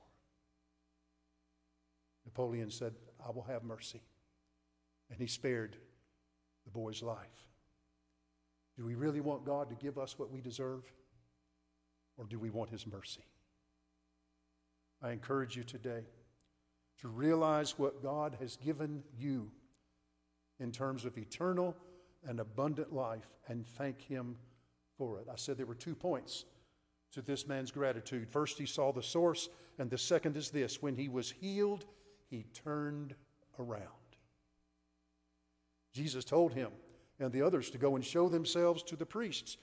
Napoleon 2.25 2.71
said, 2.71 2.95
I 3.23 3.29
will 3.29 3.43
have 3.43 3.63
mercy. 3.63 4.01
And 5.11 5.19
he 5.19 5.27
spared 5.27 5.77
the 6.63 6.71
boy's 6.71 7.03
life. 7.03 7.45
Do 8.75 8.83
we 8.83 8.95
really 8.95 9.21
want 9.21 9.45
God 9.45 9.69
to 9.69 9.75
give 9.75 9.99
us 9.99 10.17
what 10.17 10.31
we 10.31 10.41
deserve? 10.41 10.91
Or 12.17 12.25
do 12.25 12.39
we 12.39 12.49
want 12.49 12.71
his 12.71 12.87
mercy? 12.87 13.21
I 15.03 15.11
encourage 15.11 15.55
you 15.55 15.63
today 15.63 16.01
to 17.01 17.07
realize 17.07 17.77
what 17.77 18.01
God 18.01 18.37
has 18.39 18.57
given 18.57 19.03
you 19.17 19.51
in 20.59 20.71
terms 20.71 21.05
of 21.05 21.17
eternal 21.17 21.75
and 22.27 22.39
abundant 22.39 22.93
life 22.93 23.27
and 23.47 23.65
thank 23.65 24.01
him 24.01 24.37
for 24.97 25.19
it. 25.19 25.27
I 25.31 25.35
said 25.35 25.57
there 25.57 25.65
were 25.65 25.75
two 25.75 25.95
points 25.95 26.45
to 27.11 27.21
this 27.21 27.47
man's 27.47 27.71
gratitude. 27.71 28.29
First, 28.29 28.57
he 28.57 28.65
saw 28.65 28.91
the 28.91 29.03
source, 29.03 29.49
and 29.77 29.89
the 29.89 29.97
second 29.97 30.37
is 30.37 30.49
this 30.49 30.81
when 30.81 30.95
he 30.95 31.09
was 31.09 31.31
healed, 31.31 31.85
he 32.29 32.45
turned 32.53 33.15
around. 33.59 33.81
Jesus 35.93 36.25
told 36.25 36.53
him 36.53 36.71
and 37.19 37.31
the 37.31 37.41
others 37.41 37.69
to 37.69 37.77
go 37.77 37.95
and 37.95 38.03
show 38.03 38.27
themselves 38.27 38.83
to 38.83 38.95
the 38.95 39.05
priests, 39.05 39.57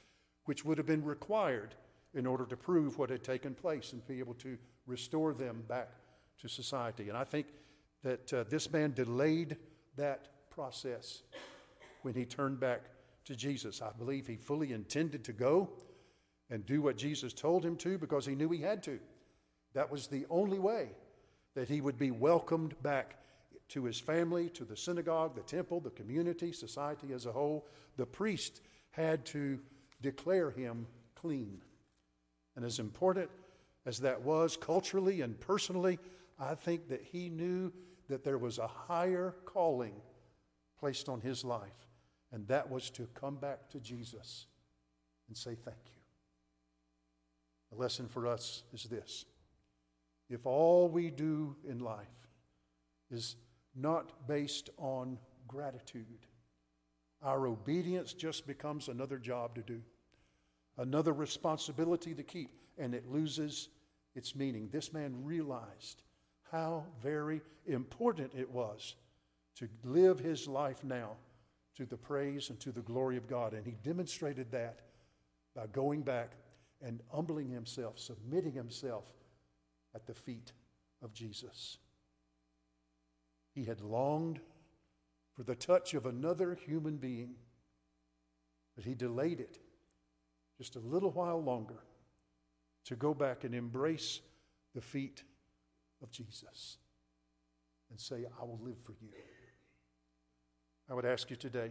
which 0.45 0.65
would 0.65 0.79
have 0.79 0.87
been 0.87 1.05
required 1.05 1.75
in 2.15 2.27
order 2.27 2.47
to 2.47 2.57
prove 2.57 2.99
what 2.99 3.11
had 3.11 3.23
taken 3.23 3.55
place 3.55 3.93
and 3.93 4.07
be 4.07 4.19
able 4.19 4.35
to 4.35 4.57
restore 4.87 5.35
them 5.35 5.63
back 5.69 5.91
to 6.41 6.49
society. 6.49 7.09
And 7.09 7.17
I 7.17 7.25
think 7.25 7.47
that 8.03 8.33
uh, 8.33 8.45
this 8.49 8.71
man 8.73 8.93
delayed 8.93 9.57
that 9.97 10.51
process 10.51 11.23
when 12.03 12.15
he 12.15 12.25
turned 12.25 12.61
back 12.61 12.83
to 13.25 13.37
Jesus. 13.37 13.81
I 13.81 13.91
believe 13.97 14.27
he 14.27 14.37
fully 14.37 14.73
intended 14.73 15.25
to 15.25 15.33
go 15.33 15.71
and 16.51 16.67
do 16.67 16.83
what 16.83 16.97
Jesus 16.97 17.33
told 17.33 17.65
him 17.65 17.77
to 17.77 17.99
because 17.99 18.27
he 18.27 18.35
knew 18.35 18.51
he 18.51 18.61
had 18.61 18.83
to. 18.85 18.99
That 19.75 19.91
was 19.91 20.07
the 20.07 20.27
only 20.29 20.59
way 20.59 20.89
that 21.55 21.69
he 21.69 21.81
would 21.81 21.99
be 21.99 22.11
welcomed 22.11 22.81
back 22.83 23.17
to 23.69 23.85
his 23.85 23.99
family, 23.99 24.49
to 24.51 24.65
the 24.65 24.77
synagogue, 24.77 25.35
the 25.35 25.43
temple, 25.43 25.81
the 25.81 25.91
community, 25.91 26.53
society 26.53 27.13
as 27.15 27.27
a 27.27 27.33
whole. 27.33 27.67
The 27.97 28.07
priest 28.07 28.61
had 28.91 29.25
to 29.27 29.59
declare 30.03 30.51
him 30.51 30.87
clean. 31.15 31.63
And 32.57 32.65
as 32.65 32.79
important 32.79 33.31
as 33.87 33.99
that 34.01 34.21
was 34.21 34.57
culturally 34.57 35.23
and 35.23 35.39
personally, 35.41 35.99
I 36.43 36.57
think 36.57 36.89
that 36.89 37.03
he 37.03 37.29
knew 37.29 37.73
that 38.09 38.25
there 38.25 38.39
was 38.39 38.59
a 38.59 38.67
higher 38.67 39.37
calling 39.45 39.95
placed 40.79 41.09
on 41.09 41.21
his 41.21 41.45
life, 41.45 41.89
and 42.33 42.47
that 42.49 42.69
was 42.69 42.91
to 42.91 43.07
come 43.15 43.37
back 43.37 43.71
to 43.71 43.79
Jesus 43.79 44.47
and 45.29 45.37
say 45.37 45.55
thank 45.55 45.79
you. 45.87 46.01
The 47.71 47.79
lesson 47.79 48.09
for 48.09 48.27
us 48.27 48.65
is 48.73 48.85
this 48.85 49.25
if 50.29 50.45
all 50.45 50.89
we 50.89 51.11
do 51.11 51.55
in 51.69 51.79
life 51.79 52.07
is 53.11 53.37
not 53.77 54.27
based 54.27 54.69
on 54.79 55.19
gratitude, 55.47 56.27
our 57.23 57.47
obedience 57.47 58.15
just 58.15 58.49
becomes 58.49 58.89
another 58.89 59.19
job 59.19 59.55
to 59.55 59.63
do, 59.63 59.81
another 60.77 61.13
responsibility 61.13 62.15
to 62.15 62.25
keep, 62.25 62.51
and 62.79 62.95
it 62.95 63.09
loses 63.09 63.69
its 64.17 64.35
meaning. 64.35 64.69
This 64.73 64.93
man 64.93 65.25
realized 65.25 66.03
how 66.53 66.85
very 67.03 67.41
important 67.67 68.31
it 68.37 68.49
was 68.51 68.95
to 69.57 69.69
live 69.85 70.21
his 70.21 70.47
life 70.47 70.85
now 70.85 71.13
to 71.75 71.87
the 71.87 71.97
praise 71.97 72.51
and 72.51 72.61
to 72.61 72.71
the 72.71 72.83
glory 72.83 73.17
of 73.17 73.27
God. 73.27 73.55
And 73.55 73.67
he 73.67 73.77
demonstrated 73.83 74.53
that 74.53 74.81
by 75.57 75.67
going 75.69 76.03
back 76.03 76.33
and 76.83 77.01
humbling 77.11 77.49
himself, 77.49 77.99
submitting 77.99 78.53
himself 78.53 79.05
at 79.95 80.07
the 80.07 80.15
feet 80.15 80.53
of 81.03 81.15
Jesus. 81.15 81.79
He 83.55 83.65
had 83.65 83.81
longed 83.81 84.41
for 85.35 85.45
the 85.45 85.55
touch 85.55 85.95
of 85.95 86.05
another 86.05 86.55
human 86.67 86.97
being, 86.97 87.35
but 88.77 88.85
he 88.85 88.95
delayed 88.95 89.41
it 89.41 89.59
just 90.59 90.77
a 90.77 90.81
little 90.81 91.11
while 91.11 91.43
longer 91.43 91.83
to 92.85 92.97
go 92.97 93.15
back 93.15 93.45
and 93.45 93.55
embrace 93.55 94.21
the 94.75 94.81
feet 94.81 95.23
of 96.03 96.11
Jesus 96.11 96.79
and 97.91 98.01
say, 98.01 98.27
I 98.41 98.45
will 98.45 98.61
live 98.63 98.79
for 98.83 98.95
you. 99.01 99.09
I 100.91 100.95
would 100.95 101.05
ask 101.05 101.31
you 101.31 101.37
today, 101.37 101.71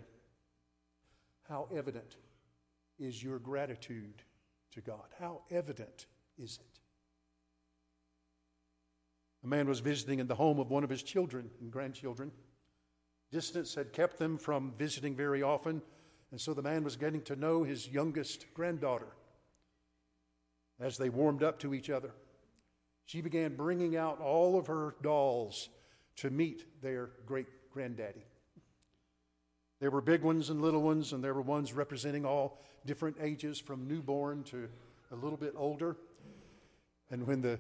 how 1.50 1.68
evident 1.76 2.16
is 2.98 3.22
your 3.22 3.40
gratitude 3.40 4.24
to 4.72 4.82
God? 4.82 5.06
How 5.20 5.42
evident 5.52 6.06
is 6.38 6.60
it? 6.62 6.80
A 9.44 9.48
man 9.48 9.68
was 9.68 9.80
visiting 9.80 10.20
in 10.20 10.28
the 10.28 10.36
home 10.36 10.60
of 10.60 10.70
one 10.70 10.84
of 10.84 10.90
his 10.90 11.04
children 11.04 11.50
and 11.60 11.72
grandchildren. 11.72 12.32
Distance 13.32 13.74
had 13.76 13.92
kept 13.92 14.18
them 14.18 14.38
from 14.38 14.74
visiting 14.78 15.16
very 15.16 15.42
often, 15.42 15.82
and 16.32 16.40
so 16.40 16.54
the 16.54 16.62
man 16.62 16.84
was 16.84 16.96
getting 16.96 17.22
to 17.24 17.36
know 17.36 17.64
his 17.64 17.88
youngest 17.88 18.46
granddaughter. 18.54 19.08
As 20.80 20.98
they 20.98 21.10
warmed 21.10 21.44
up 21.44 21.60
to 21.60 21.74
each 21.74 21.90
other, 21.90 22.12
she 23.12 23.20
began 23.20 23.58
bringing 23.58 23.98
out 23.98 24.22
all 24.22 24.58
of 24.58 24.68
her 24.68 24.96
dolls 25.02 25.68
to 26.16 26.30
meet 26.30 26.64
their 26.82 27.10
great 27.26 27.48
granddaddy. 27.74 28.24
There 29.82 29.92
were 29.92 30.00
big 30.00 30.22
ones 30.22 30.50
and 30.50 30.62
little 30.62 30.82
ones, 30.82 31.12
and 31.12 31.22
there 31.22 31.34
were 31.34 31.42
ones 31.42 31.74
representing 31.74 32.26
all 32.26 32.62
different 32.86 33.18
ages 33.20 33.60
from 33.60 33.86
newborn 33.86 34.44
to 34.44 34.70
a 35.12 35.16
little 35.16 35.36
bit 35.36 35.54
older. 35.58 35.98
And 37.10 37.28
when 37.28 37.42
the, 37.42 37.60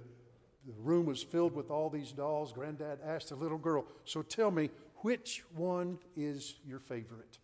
the 0.66 0.74
room 0.78 1.06
was 1.06 1.22
filled 1.22 1.54
with 1.54 1.70
all 1.70 1.90
these 1.90 2.14
dolls, 2.14 2.54
Granddad 2.54 3.00
asked 3.06 3.28
the 3.28 3.36
little 3.36 3.58
girl, 3.58 3.86
So 4.06 4.22
tell 4.22 4.52
me, 4.52 4.70
which 5.00 5.44
one 5.54 6.00
is 6.16 6.56
your 6.66 6.80
favorite? 6.80 7.40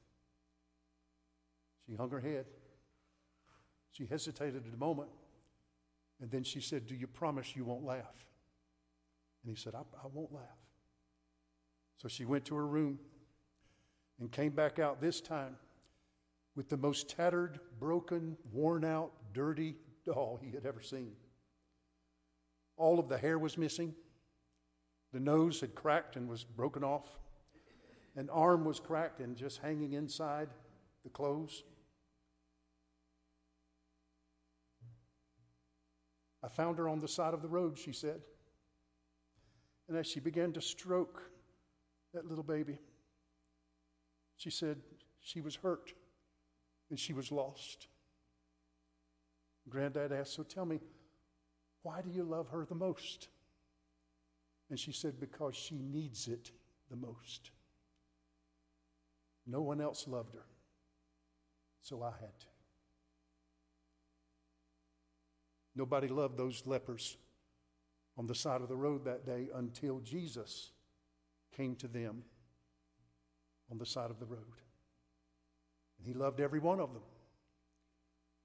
She 1.86 1.96
hung 1.96 2.12
her 2.12 2.22
head. 2.22 2.46
She 3.92 4.06
hesitated 4.06 4.64
a 4.74 4.78
moment. 4.78 5.10
And 6.22 6.32
then 6.32 6.44
she 6.44 6.62
said, 6.62 6.88
Do 6.88 6.96
you 6.96 7.08
promise 7.08 7.56
you 7.56 7.66
won't 7.66 7.84
laugh? 7.84 8.26
And 9.44 9.56
he 9.56 9.62
said, 9.62 9.76
I, 9.76 9.80
I 9.80 10.08
won't 10.12 10.34
laugh. 10.34 10.44
So 11.98 12.08
she 12.08 12.26
went 12.26 12.46
to 12.46 12.56
her 12.56 12.68
room 12.68 13.00
and 14.20 14.32
came 14.32 14.52
back 14.52 14.80
out 14.80 15.02
this 15.02 15.22
time 15.22 15.56
with 16.56 16.70
the 16.70 16.78
most 16.78 17.10
tattered, 17.10 17.60
broken, 17.80 18.36
worn 18.52 18.84
out, 18.84 19.12
dirty 19.34 19.76
doll 20.06 20.40
he 20.42 20.52
had 20.52 20.66
ever 20.66 20.82
seen. 20.82 21.12
All 22.78 23.00
of 23.00 23.10
the 23.10 23.18
hair 23.18 23.38
was 23.38 23.58
missing. 23.58 23.94
The 25.14 25.20
nose 25.20 25.62
had 25.62 25.76
cracked 25.76 26.16
and 26.16 26.28
was 26.28 26.44
broken 26.44 26.84
off. 26.84 27.08
An 28.16 28.30
arm 28.30 28.66
was 28.66 28.80
cracked 28.80 29.20
and 29.20 29.36
just 29.36 29.60
hanging 29.60 29.94
inside 29.94 30.50
the 31.04 31.10
clothes. 31.10 31.64
I 36.44 36.48
found 36.48 36.78
her 36.78 36.88
on 36.88 37.00
the 37.00 37.08
side 37.08 37.34
of 37.34 37.42
the 37.42 37.48
road, 37.48 37.78
she 37.78 37.92
said. 37.92 38.22
And 39.88 39.98
as 39.98 40.08
she 40.08 40.20
began 40.20 40.54
to 40.54 40.62
stroke 40.62 41.22
that 42.14 42.28
little 42.28 42.44
baby, 42.44 42.80
she 44.36 44.50
said 44.50 44.78
she 45.22 45.42
was 45.42 45.56
hurt 45.56 45.94
and 46.90 47.00
she 47.00 47.14
was 47.14 47.32
lost. 47.32 47.88
Granddad 49.70 50.12
asked, 50.12 50.34
So 50.34 50.44
tell 50.44 50.66
me, 50.66 50.80
why 51.84 52.02
do 52.02 52.10
you 52.10 52.24
love 52.24 52.50
her 52.50 52.66
the 52.66 52.76
most? 52.76 53.30
And 54.70 54.80
she 54.80 54.92
said, 54.92 55.20
Because 55.20 55.56
she 55.56 55.76
needs 55.76 56.28
it 56.28 56.52
the 56.90 56.96
most. 56.96 57.52
No 59.46 59.62
one 59.62 59.80
else 59.80 60.08
loved 60.08 60.34
her, 60.34 60.46
so 61.82 62.04
I 62.04 62.12
had 62.12 62.38
to. 62.40 62.57
Nobody 65.78 66.08
loved 66.08 66.38
those 66.38 66.64
lepers 66.66 67.18
on 68.18 68.26
the 68.26 68.34
side 68.34 68.62
of 68.62 68.68
the 68.68 68.76
road 68.76 69.06
that 69.06 69.28
day 69.28 69.48
until 69.54 70.00
Jesus 70.00 70.72
came 71.56 71.76
to 71.76 71.88
them 71.88 72.24
on 73.70 73.78
the 73.78 73.86
side 73.86 74.10
of 74.10 74.20
the 74.20 74.26
road. 74.26 74.42
And 76.00 76.08
he 76.08 76.16
loved 76.16 76.40
every 76.40 76.60
one 76.60 76.80
of 76.80 76.94
them. 76.94 77.04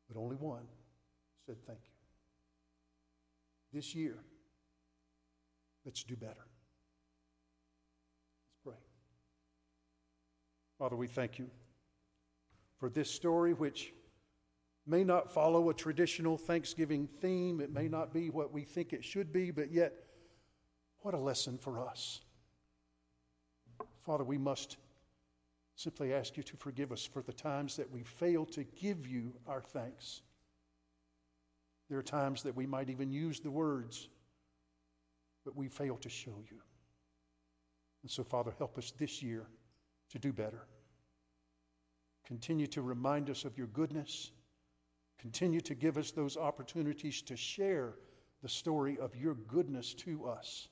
But 0.09 0.21
only 0.21 0.37
one 0.37 0.65
said, 1.47 1.57
Thank 1.67 1.79
you. 1.85 1.95
This 3.73 3.95
year, 3.95 4.19
let's 5.87 6.05
do 6.05 6.17
better. 6.17 6.35
Let's 8.45 8.59
pray. 8.63 8.85
Father, 10.79 10.97
we 10.97 11.07
thank 11.07 11.39
you 11.39 11.49
for 12.79 12.91
this 12.91 13.11
story, 13.11 13.55
which 13.55 13.95
may 14.87 15.05
not 15.05 15.33
follow 15.33 15.71
a 15.71 15.75
traditional 15.75 16.37
Thanksgiving 16.37 17.07
theme. 17.21 17.61
It 17.61 17.73
may 17.73 17.89
not 17.89 18.13
be 18.13 18.31
what 18.31 18.53
we 18.53 18.63
think 18.63 18.93
it 18.93 19.05
should 19.05 19.33
be, 19.33 19.51
but 19.51 19.71
yet, 19.71 19.93
what 21.01 21.15
a 21.15 21.19
lesson 21.19 21.59
for 21.59 21.81
us. 21.81 22.21
Father, 24.05 24.25
we 24.25 24.39
must 24.39 24.77
simply 25.77 26.13
ask 26.13 26.37
you 26.37 26.43
to 26.43 26.57
forgive 26.57 26.93
us 26.93 27.05
for 27.05 27.23
the 27.23 27.33
times 27.33 27.77
that 27.77 27.91
we 27.91 28.03
fail 28.03 28.45
to 28.47 28.65
give 28.65 29.07
you 29.07 29.33
our 29.47 29.63
thanks. 29.63 30.23
There 31.89 31.99
are 31.99 32.03
times 32.03 32.43
that 32.43 32.57
we 32.57 32.67
might 32.67 32.91
even 32.91 33.13
use 33.13 33.41
the 33.41 33.51
words, 33.51 34.09
but 35.45 35.57
we 35.57 35.69
fail 35.69 35.97
to 35.99 36.09
show 36.09 36.43
you. 36.51 36.59
And 38.03 38.11
so, 38.11 38.25
Father, 38.25 38.53
help 38.59 38.79
us 38.79 38.93
this 38.93 39.23
year 39.23 39.47
to 40.11 40.19
do 40.19 40.33
better. 40.33 40.67
Continue 42.27 42.67
to 42.69 42.83
remind 42.83 43.31
us 43.31 43.45
of 43.45 43.57
your 43.59 43.67
goodness. 43.69 44.31
Continue 45.19 45.61
to 45.61 45.75
give 45.75 45.99
us 45.99 46.11
those 46.11 46.37
opportunities 46.37 47.23
to 47.23 47.37
share 47.37 47.95
the 48.43 48.49
story 48.49 48.99
of 48.99 49.15
your 49.15 49.35
goodness 49.35 49.95
to 49.95 50.27
us, 50.27 50.69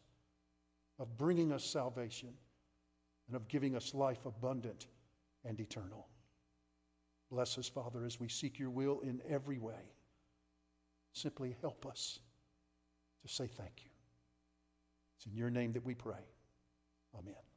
of 0.98 1.16
bringing 1.16 1.52
us 1.52 1.64
salvation, 1.64 2.30
and 3.28 3.36
of 3.36 3.46
giving 3.48 3.76
us 3.76 3.94
life 3.94 4.26
abundant 4.26 4.88
and 5.44 5.60
eternal. 5.60 6.08
Bless 7.30 7.58
us, 7.58 7.68
Father, 7.68 8.04
as 8.04 8.18
we 8.18 8.28
seek 8.28 8.58
your 8.58 8.70
will 8.70 9.00
in 9.00 9.22
every 9.28 9.58
way. 9.58 9.94
Simply 11.12 11.56
help 11.60 11.86
us 11.86 12.18
to 13.22 13.28
say 13.28 13.46
thank 13.46 13.84
you. 13.84 13.90
It's 15.16 15.26
in 15.26 15.34
your 15.34 15.50
name 15.50 15.72
that 15.72 15.84
we 15.84 15.94
pray. 15.94 16.24
Amen. 17.16 17.49